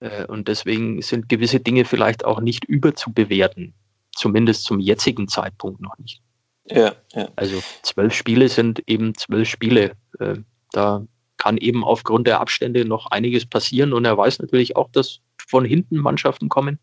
[0.00, 3.74] Äh, und deswegen sind gewisse Dinge vielleicht auch nicht überzubewerten.
[4.14, 6.20] Zumindest zum jetzigen Zeitpunkt noch nicht.
[6.66, 7.28] Ja, ja.
[7.36, 9.92] Also zwölf Spiele sind eben zwölf Spiele.
[10.18, 10.36] Äh,
[10.70, 11.06] da
[11.38, 13.92] kann eben aufgrund der Abstände noch einiges passieren.
[13.92, 16.78] Und er weiß natürlich auch, dass von hinten Mannschaften kommen,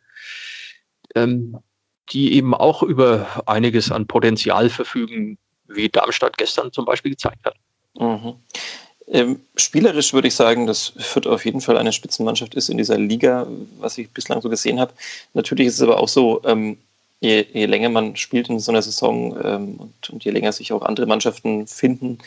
[1.15, 1.57] ähm,
[2.11, 7.55] die eben auch über einiges an Potenzial verfügen, wie Darmstadt gestern zum Beispiel gezeigt hat.
[7.99, 8.35] Mhm.
[9.11, 12.97] Ähm, spielerisch würde ich sagen, dass Fürth auf jeden Fall eine Spitzenmannschaft ist in dieser
[12.97, 13.47] Liga,
[13.79, 14.93] was ich bislang so gesehen habe.
[15.33, 16.77] Natürlich ist es aber auch so, ähm,
[17.19, 20.71] je, je länger man spielt in so einer Saison ähm, und, und, je länger sich
[20.71, 22.19] auch andere Mannschaften finden,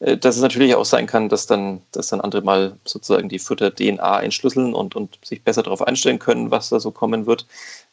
[0.00, 3.38] äh, dass es natürlich auch sein kann, dass dann, dass dann andere mal sozusagen die
[3.38, 7.46] Futter DNA entschlüsseln und, und sich besser darauf einstellen können, was da so kommen wird.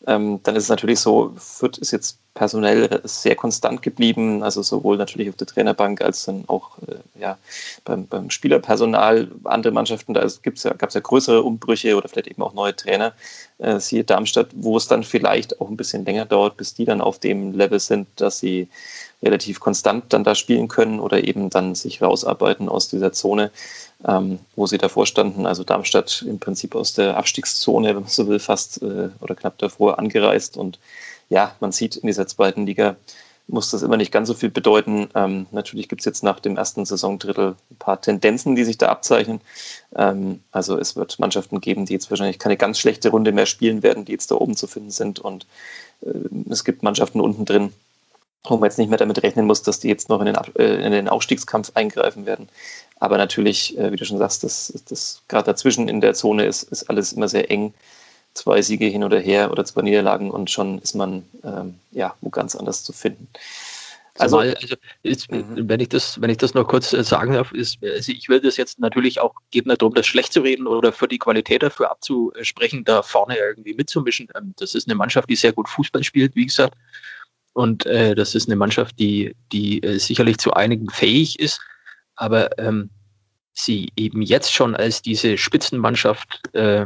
[0.06, 4.98] Ähm, dann ist es natürlich so, Fürth ist jetzt personell sehr konstant geblieben, also sowohl
[4.98, 7.38] natürlich auf der Trainerbank als dann auch äh, ja,
[7.84, 9.28] beim, beim Spielerpersonal.
[9.44, 13.14] Andere Mannschaften, da ja, gab es ja größere Umbrüche oder vielleicht eben auch neue Trainer,
[13.58, 17.02] äh, siehe Darmstadt, wo es dann vielleicht auch ein bisschen länger dauert, bis die dann
[17.02, 18.70] auf dem Level sind, dass sie
[19.22, 23.52] relativ konstant dann da spielen können oder eben dann sich rausarbeiten aus dieser Zone,
[24.08, 25.46] ähm, wo sie davor standen.
[25.46, 29.58] Also Darmstadt im Prinzip aus der Abstiegszone, wenn man so will, fast äh, oder knapp
[29.58, 30.58] davor angereist.
[30.58, 30.80] Und
[31.30, 32.96] ja, man sieht in dieser zweiten Liga,
[33.48, 35.08] muss das immer nicht ganz so viel bedeuten.
[35.16, 38.90] Ähm, natürlich gibt es jetzt nach dem ersten Saisondrittel ein paar Tendenzen, die sich da
[38.90, 39.40] abzeichnen.
[39.96, 43.84] Ähm, also es wird Mannschaften geben, die jetzt wahrscheinlich keine ganz schlechte Runde mehr spielen
[43.84, 45.20] werden, die jetzt da oben zu finden sind.
[45.20, 45.48] Und
[46.02, 46.10] äh,
[46.50, 47.72] es gibt Mannschaften unten drin,
[48.50, 50.86] wo man jetzt nicht mehr damit rechnen muss, dass die jetzt noch in den, äh,
[50.86, 52.50] in den Aufstiegskampf eingreifen werden.
[53.00, 56.64] Aber natürlich, äh, wie du schon sagst, das, das gerade dazwischen in der Zone ist,
[56.64, 57.74] ist alles immer sehr eng.
[58.34, 62.30] Zwei Siege hin oder her oder zwei Niederlagen und schon ist man ähm, ja wo
[62.30, 63.28] ganz anders zu finden.
[64.20, 65.70] Also, also ist, mhm.
[65.70, 68.40] wenn ich das, wenn ich das noch kurz äh, sagen darf, ist, also ich will
[68.40, 71.64] das jetzt natürlich auch, geht nicht darum, das schlecht zu reden oder für die Qualität
[71.64, 74.28] dafür abzusprechen, da vorne irgendwie mitzumischen.
[74.36, 76.76] Ähm, das ist eine Mannschaft, die sehr gut Fußball spielt, wie gesagt.
[77.58, 81.60] Und äh, das ist eine Mannschaft, die, die äh, sicherlich zu einigen fähig ist.
[82.16, 82.92] Aber ähm,
[83.52, 86.86] sie eben jetzt schon als diese Spitzenmannschaft, äh,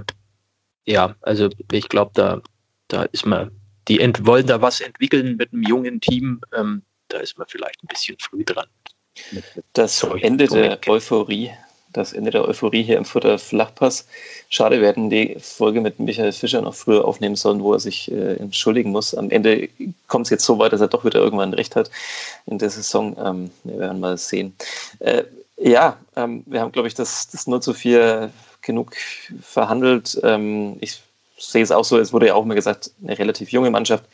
[0.86, 2.42] ja, also ich glaube, da,
[2.88, 3.52] da ist man,
[3.90, 7.88] die wollen da was entwickeln mit einem jungen Team, ähm, da ist man vielleicht ein
[7.88, 8.68] bisschen früh dran.
[9.74, 11.52] Das Ende der Euphorie
[11.94, 14.08] das Ende der Euphorie hier im Futter Flachpass.
[14.50, 18.12] Schade, wir hätten die Folge mit Michael Fischer noch früher aufnehmen sollen, wo er sich
[18.12, 19.16] äh, entschuldigen muss.
[19.16, 19.70] Am Ende
[20.08, 21.92] kommt es jetzt so weit, dass er doch wieder irgendwann recht hat
[22.46, 23.16] in der Saison.
[23.24, 24.56] Ähm, wir werden mal sehen.
[25.00, 25.24] Äh,
[25.58, 28.96] ja, ähm, wir haben, glaube ich, das, das 0 zu 4 genug
[29.42, 30.20] verhandelt.
[30.24, 31.02] Ähm, ich
[31.38, 34.06] sehe es auch so, es wurde ja auch immer gesagt, eine relativ junge Mannschaft,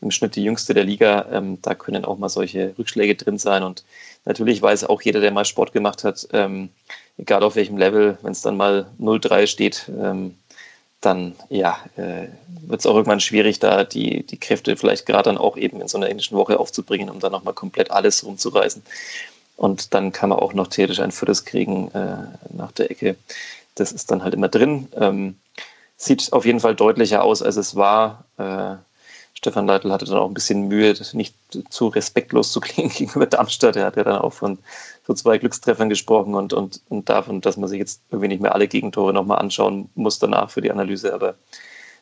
[0.00, 1.26] im Schnitt die jüngste der Liga.
[1.32, 3.62] Ähm, da können auch mal solche Rückschläge drin sein.
[3.62, 3.84] Und
[4.24, 6.70] natürlich weiß auch jeder, der mal Sport gemacht hat, ähm,
[7.18, 10.36] egal auf welchem Level, wenn es dann mal 0-3 steht, ähm,
[11.00, 12.28] dann ja, äh,
[12.66, 15.88] wird es auch irgendwann schwierig, da die, die Kräfte vielleicht gerade dann auch eben in
[15.88, 18.82] so einer englischen Woche aufzubringen, um dann nochmal komplett alles rumzureißen.
[19.56, 22.16] Und dann kann man auch noch theoretisch ein Viertes kriegen äh,
[22.56, 23.16] nach der Ecke.
[23.74, 24.88] Das ist dann halt immer drin.
[24.96, 25.36] Ähm,
[25.96, 28.24] sieht auf jeden Fall deutlicher aus, als es war.
[28.38, 28.76] Äh,
[29.42, 31.34] Stefan Leitl hatte dann auch ein bisschen Mühe, nicht
[31.68, 33.74] zu respektlos zu klingen gegenüber Darmstadt.
[33.74, 34.60] Er hat ja dann auch von
[35.04, 38.54] so zwei Glückstreffern gesprochen und, und, und davon, dass man sich jetzt irgendwie nicht mehr
[38.54, 41.34] alle Gegentore nochmal anschauen muss danach für die Analyse, aber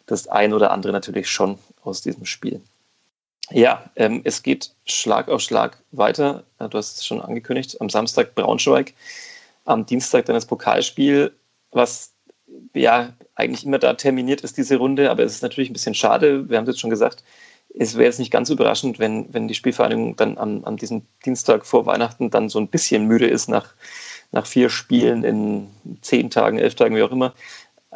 [0.05, 2.61] das ein oder andere natürlich schon aus diesem Spiel.
[3.51, 6.45] Ja, ähm, es geht Schlag auf Schlag weiter.
[6.59, 7.81] Du hast es schon angekündigt.
[7.81, 8.93] Am Samstag Braunschweig,
[9.65, 11.33] am Dienstag dann das Pokalspiel,
[11.73, 12.13] was
[12.75, 15.11] ja eigentlich immer da terminiert ist, diese Runde.
[15.11, 16.49] Aber es ist natürlich ein bisschen schade.
[16.49, 17.25] Wir haben es jetzt schon gesagt,
[17.79, 21.65] es wäre jetzt nicht ganz überraschend, wenn, wenn die Spielvereinigung dann an, an diesem Dienstag
[21.65, 23.75] vor Weihnachten dann so ein bisschen müde ist nach,
[24.33, 25.69] nach vier Spielen in
[26.03, 27.35] zehn Tagen, elf Tagen, wie auch immer.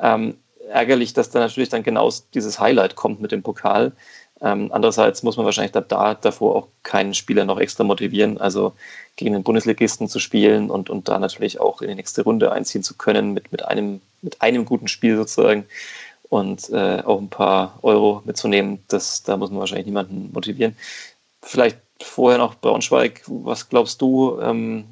[0.00, 0.36] Ähm,
[0.68, 3.92] ärgerlich, dass da natürlich dann genau dieses Highlight kommt mit dem Pokal.
[4.40, 8.72] Ähm, andererseits muss man wahrscheinlich da, da, davor auch keinen Spieler noch extra motivieren, also
[9.16, 12.82] gegen den Bundesligisten zu spielen und, und da natürlich auch in die nächste Runde einziehen
[12.82, 15.66] zu können mit, mit, einem, mit einem guten Spiel sozusagen
[16.28, 18.82] und äh, auch ein paar Euro mitzunehmen.
[18.88, 20.76] Das, da muss man wahrscheinlich niemanden motivieren.
[21.42, 23.22] Vielleicht vorher noch Braunschweig.
[23.26, 24.84] Was glaubst du, ähm,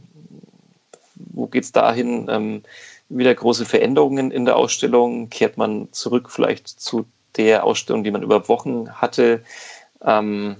[1.16, 2.28] wo geht es dahin?
[2.31, 2.62] Ähm,
[3.09, 5.31] wieder große Veränderungen in der Ausstellung?
[5.31, 9.42] Kehrt man zurück vielleicht zu der Ausstellung, die man über Wochen hatte?
[10.03, 10.57] Ähm,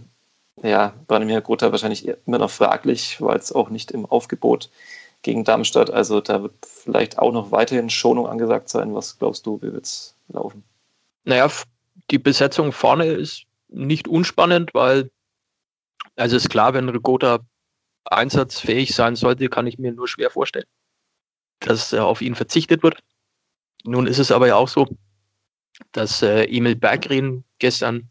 [0.63, 4.71] ja, Branimir Gotha wahrscheinlich immer noch fraglich, weil es auch nicht im Aufgebot
[5.23, 5.91] gegen Darmstadt.
[5.91, 8.95] Also da wird vielleicht auch noch weiterhin Schonung angesagt sein.
[8.95, 10.65] Was glaubst du, wie wird es laufen?
[11.25, 11.51] Naja,
[12.11, 15.11] die Besetzung vorne ist nicht unspannend, weil
[16.17, 17.41] also ist klar, wenn Rigota
[18.05, 20.67] einsatzfähig sein sollte, kann ich mir nur schwer vorstellen,
[21.61, 22.99] dass auf ihn verzichtet wird.
[23.85, 24.87] Nun ist es aber ja auch so,
[25.93, 28.11] dass äh, Emil Berggren gestern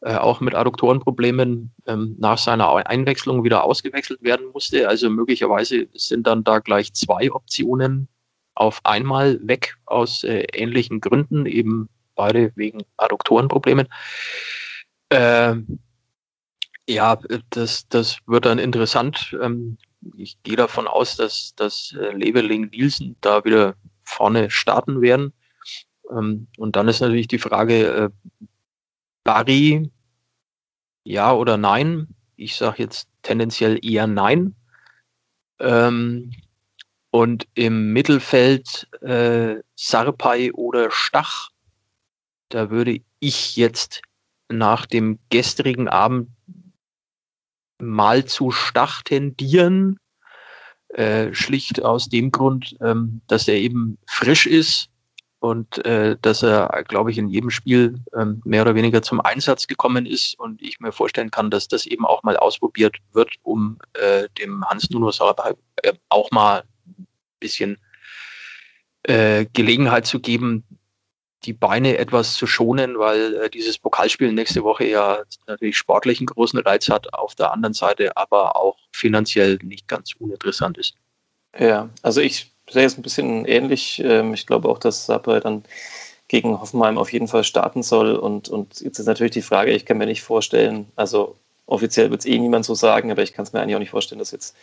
[0.00, 4.88] äh, auch mit Adduktorenproblemen ähm, nach seiner Einwechslung wieder ausgewechselt werden musste.
[4.88, 8.08] Also möglicherweise sind dann da gleich zwei Optionen
[8.54, 13.88] auf einmal weg aus äh, ähnlichen Gründen, eben beide wegen Adduktorenproblemen.
[15.08, 15.56] Äh,
[16.88, 17.18] ja,
[17.50, 19.36] das, das wird dann interessant.
[19.40, 19.78] Ähm,
[20.16, 25.32] ich gehe davon aus, dass, dass äh, Leveling Nielsen da wieder vorne starten werden.
[26.10, 28.10] Ähm, und dann ist natürlich die Frage, äh,
[29.24, 29.90] Barry,
[31.04, 32.08] ja oder nein?
[32.36, 34.54] Ich sage jetzt tendenziell eher nein.
[35.60, 36.32] Ähm,
[37.10, 41.50] und im Mittelfeld äh, Sarpai oder Stach,
[42.48, 44.02] da würde ich jetzt
[44.48, 46.30] nach dem gestrigen Abend
[47.80, 49.98] mal zu Stach tendieren.
[50.88, 54.90] Äh, schlicht aus dem Grund, ähm, dass er eben frisch ist
[55.44, 59.66] und äh, dass er, glaube ich, in jedem Spiel ähm, mehr oder weniger zum Einsatz
[59.66, 63.76] gekommen ist und ich mir vorstellen kann, dass das eben auch mal ausprobiert wird, um
[63.92, 67.06] äh, dem Hans Nuno Sauerberg äh, auch mal ein
[67.40, 67.76] bisschen
[69.02, 70.64] äh, Gelegenheit zu geben,
[71.44, 76.26] die Beine etwas zu schonen, weil äh, dieses Pokalspiel nächste Woche ja natürlich sportlich einen
[76.28, 80.94] großen Reiz hat, auf der anderen Seite aber auch finanziell nicht ganz uninteressant ist.
[81.58, 84.02] Ja, also ich sehe es ein bisschen ähnlich.
[84.04, 85.64] Ähm, ich glaube auch, dass Sappe dann
[86.28, 88.14] gegen Hoffenheim auf jeden Fall starten soll.
[88.16, 92.20] Und, und jetzt ist natürlich die Frage, ich kann mir nicht vorstellen, also offiziell wird
[92.20, 94.32] es eh niemand so sagen, aber ich kann es mir eigentlich auch nicht vorstellen, dass
[94.32, 94.54] jetzt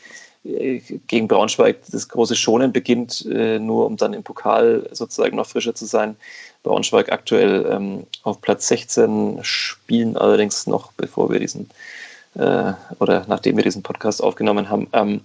[0.44, 5.48] äh, gegen Braunschweig das große Schonen beginnt, äh, nur um dann im Pokal sozusagen noch
[5.48, 6.16] frischer zu sein.
[6.64, 11.70] Braunschweig aktuell ähm, auf Platz 16, spielen allerdings noch, bevor wir diesen
[12.36, 14.88] äh, oder nachdem wir diesen Podcast aufgenommen haben.
[14.94, 15.22] Ähm,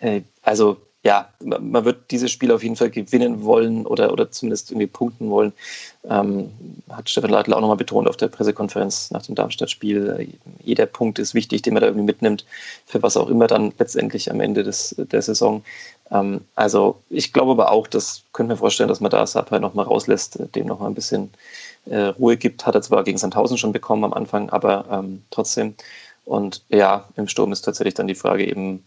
[0.00, 4.72] äh, also ja, man wird dieses Spiel auf jeden Fall gewinnen wollen oder, oder zumindest
[4.72, 5.52] irgendwie punkten wollen.
[6.02, 6.50] Ähm,
[6.90, 10.34] hat Stefan Leitl auch nochmal betont auf der Pressekonferenz nach dem Darmstadt-Spiel.
[10.64, 12.44] Jeder Punkt ist wichtig, den man da irgendwie mitnimmt,
[12.86, 15.62] für was auch immer dann letztendlich am Ende des, der Saison.
[16.10, 19.84] Ähm, also ich glaube aber auch, das können wir vorstellen, dass man da Sapai nochmal
[19.84, 21.30] rauslässt, dem nochmal ein bisschen
[21.84, 22.66] äh, Ruhe gibt.
[22.66, 25.76] Hat er zwar gegen Sandhausen schon bekommen am Anfang, aber ähm, trotzdem.
[26.24, 28.82] Und ja, im Sturm ist tatsächlich dann die Frage eben,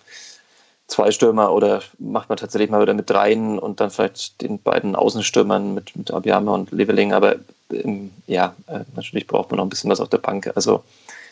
[0.90, 4.96] zwei Stürmer oder macht man tatsächlich mal wieder mit dreien und dann vielleicht den beiden
[4.96, 7.14] Außenstürmern mit, mit Abiyama und Leveling.
[7.14, 7.36] Aber
[7.72, 10.52] ähm, ja, äh, natürlich braucht man noch ein bisschen was auf der Bank.
[10.56, 10.84] Also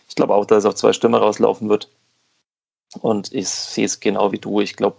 [0.07, 1.89] ich glaube auch, dass es auf zwei Stürmer rauslaufen wird.
[3.01, 4.61] Und ich sehe es genau wie du.
[4.61, 4.97] Ich glaube,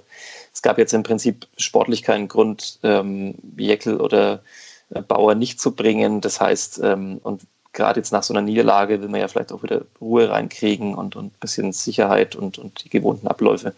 [0.53, 4.43] es gab jetzt im Prinzip sportlich keinen Grund, ähm, Jekyll oder
[4.91, 6.21] äh, Bauer nicht zu bringen.
[6.21, 7.43] Das heißt, ähm, und
[7.73, 11.17] gerade jetzt nach so einer Niederlage will man ja vielleicht auch wieder Ruhe reinkriegen und,
[11.17, 13.73] und ein bisschen Sicherheit und, und die gewohnten Abläufe.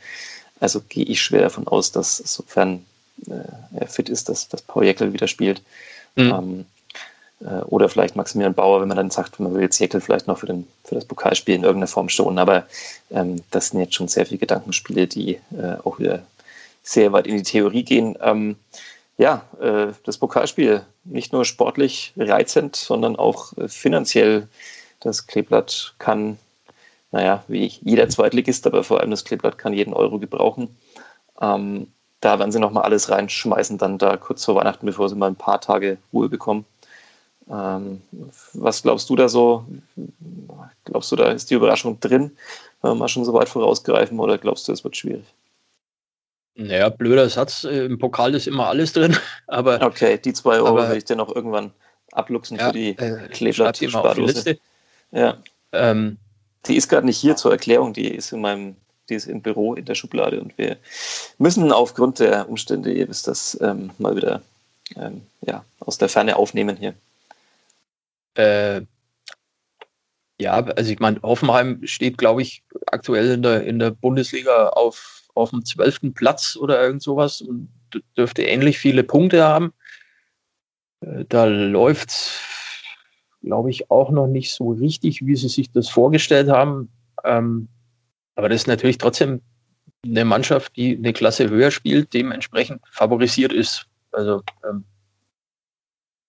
[0.61, 2.85] Also gehe ich schwer davon aus, dass sofern
[3.27, 5.63] äh, er fit ist, dass, dass Paul Jäckel wieder spielt.
[6.17, 6.23] Mhm.
[6.23, 6.67] Ähm,
[7.41, 10.39] äh, oder vielleicht Maximilian Bauer, wenn man dann sagt, man will jetzt Jäckel vielleicht noch
[10.39, 12.39] für, den, für das Pokalspiel in irgendeiner Form schonen.
[12.39, 12.67] Aber
[13.11, 16.23] ähm, das sind jetzt schon sehr viele Gedankenspiele, die äh, auch wieder
[16.83, 18.17] sehr weit in die Theorie gehen.
[18.23, 18.57] Ähm,
[19.19, 24.49] ja, äh, das Pokalspiel nicht nur sportlich reizend, sondern auch äh, finanziell.
[25.01, 26.39] Das Kleeblatt kann
[27.13, 30.77] naja, wie jeder Zweitligist, aber vor allem das Kleeblatt kann jeden Euro gebrauchen.
[31.41, 31.89] Ähm,
[32.21, 35.37] da werden sie nochmal alles reinschmeißen, dann da kurz vor Weihnachten, bevor sie mal ein
[35.37, 36.67] paar Tage Ruhe bekommen.
[37.51, 38.03] Ähm,
[38.53, 39.65] was glaubst du da so?
[40.85, 42.37] Glaubst du, da ist die Überraschung drin,
[42.83, 45.25] wenn wir mal schon so weit vorausgreifen, oder glaubst du, es wird schwierig?
[46.55, 47.65] Naja, blöder Satz.
[47.65, 49.17] Im Pokal ist immer alles drin.
[49.47, 51.73] Aber, okay, die zwei Euro aber, will ich dir noch irgendwann
[52.13, 54.59] abluchsen ja, für die äh, Kleeblatt-Spardose.
[55.13, 55.39] Ja.
[55.73, 56.19] Ähm,
[56.67, 58.77] die ist gerade nicht hier zur Erklärung, die ist in meinem,
[59.09, 60.77] die ist im Büro in der Schublade und wir
[61.39, 64.43] müssen aufgrund der Umstände, ihr wisst das, ähm, mal wieder
[64.97, 66.95] ähm, ja, aus der Ferne aufnehmen hier.
[68.35, 68.83] Äh,
[70.41, 75.23] ja, also ich meine, Hoffenheim steht, glaube ich, aktuell in der, in der Bundesliga auf,
[75.35, 77.69] auf dem zwölften Platz oder irgend sowas und
[78.17, 79.73] dürfte ähnlich viele Punkte haben.
[81.01, 82.11] Äh, da läuft
[83.43, 86.91] glaube ich, auch noch nicht so richtig, wie sie sich das vorgestellt haben.
[87.25, 87.69] Ähm,
[88.35, 89.41] aber das ist natürlich trotzdem
[90.05, 93.87] eine Mannschaft, die eine Klasse höher spielt, dementsprechend favorisiert ist.
[94.13, 94.85] Also ähm,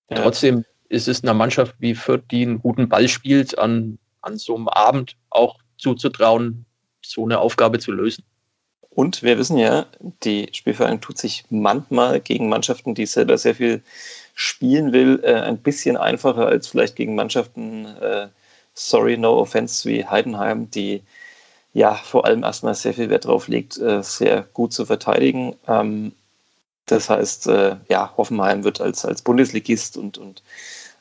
[0.10, 0.22] ja.
[0.22, 4.56] trotzdem ist es einer Mannschaft wie Fürth, die einen guten Ball spielt, an, an so
[4.56, 6.66] einem Abend auch zuzutrauen,
[7.02, 8.24] so eine Aufgabe zu lösen.
[8.94, 9.86] Und wir wissen ja,
[10.24, 13.82] die Spielvereinigung tut sich manchmal gegen Mannschaften, die selber sehr viel
[14.36, 18.28] spielen will, äh, ein bisschen einfacher als vielleicht gegen Mannschaften, äh,
[18.74, 21.04] sorry, no offense, wie Heidenheim, die
[21.74, 25.56] ja vor allem erstmal sehr viel Wert drauf legt, äh, sehr gut zu verteidigen.
[25.68, 26.14] Ähm,
[26.86, 30.44] das heißt, äh, ja, Hoffenheim wird als, als Bundesligist und, und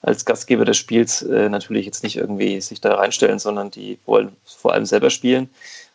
[0.03, 4.37] als Gastgeber des Spiels äh, natürlich jetzt nicht irgendwie sich da reinstellen, sondern die wollen
[4.45, 5.51] vor allem selber spielen.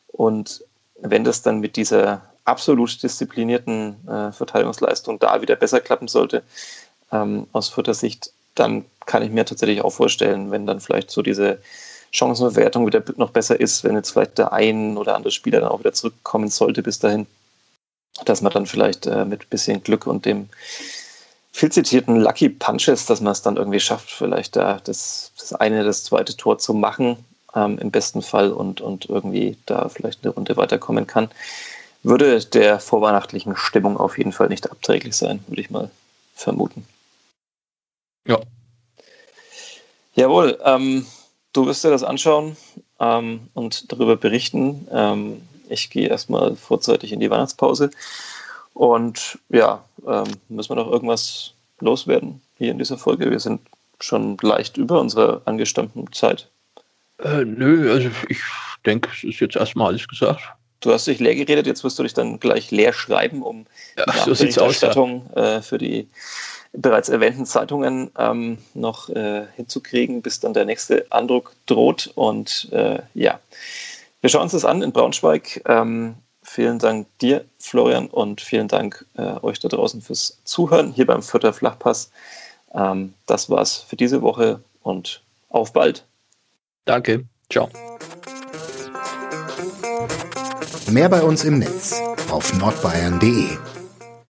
[0.08, 0.64] Und
[1.02, 6.44] wenn das dann mit dieser absolut disziplinierten äh, Verteidigungsleistung da wieder besser klappen sollte,
[7.12, 11.22] ähm, aus vierter Sicht, dann kann ich mir tatsächlich auch vorstellen, wenn dann vielleicht so
[11.22, 11.60] diese
[12.12, 15.80] Chancenbewertung wieder noch besser ist, wenn jetzt vielleicht der ein oder andere Spieler dann auch
[15.80, 17.28] wieder zurückkommen sollte bis dahin,
[18.24, 20.50] dass man dann vielleicht äh, mit ein bisschen Glück und dem
[21.52, 25.84] viel zitierten Lucky Punches, dass man es dann irgendwie schafft, vielleicht da das, das eine,
[25.84, 27.18] das zweite Tor zu machen,
[27.56, 31.30] ähm, im besten Fall und, und irgendwie da vielleicht eine Runde weiterkommen kann,
[32.04, 35.90] würde der vorweihnachtlichen Stimmung auf jeden Fall nicht abträglich sein, würde ich mal
[36.36, 36.86] vermuten.
[38.28, 38.40] Ja.
[40.14, 41.06] Jawohl, ähm,
[41.54, 42.58] du wirst dir das anschauen
[43.00, 44.88] ähm, und darüber berichten.
[44.92, 47.90] Ähm, ich gehe erstmal vorzeitig in die Weihnachtspause.
[48.74, 53.32] Und ja, ähm, müssen wir noch irgendwas loswerden hier in dieser Folge?
[53.32, 53.62] Wir sind
[54.00, 56.50] schon leicht über unserer angestammten Zeit.
[57.24, 58.40] Äh, nö, also ich
[58.86, 60.42] denke, es ist jetzt erstmal alles gesagt.
[60.82, 63.66] Du hast dich leer geredet, jetzt wirst du dich dann gleich leer schreiben, um
[63.98, 64.92] ja, so sieht's aus, ja.
[65.36, 66.08] äh, für die
[66.74, 72.12] bereits erwähnten Zeitungen ähm, noch äh, hinzukriegen, bis dann der nächste Andruck droht.
[72.16, 73.40] Und äh, ja,
[74.22, 75.62] wir schauen uns das an in Braunschweig.
[75.68, 81.06] Ähm, vielen Dank dir, Florian, und vielen Dank äh, euch da draußen fürs Zuhören hier
[81.06, 82.12] beim Vierter Flachpass.
[82.74, 86.04] Ähm, das war's für diese Woche und auf bald.
[86.86, 87.26] Danke.
[87.50, 87.70] Ciao.
[90.90, 93.58] Mehr bei uns im Netz auf nordbayern.de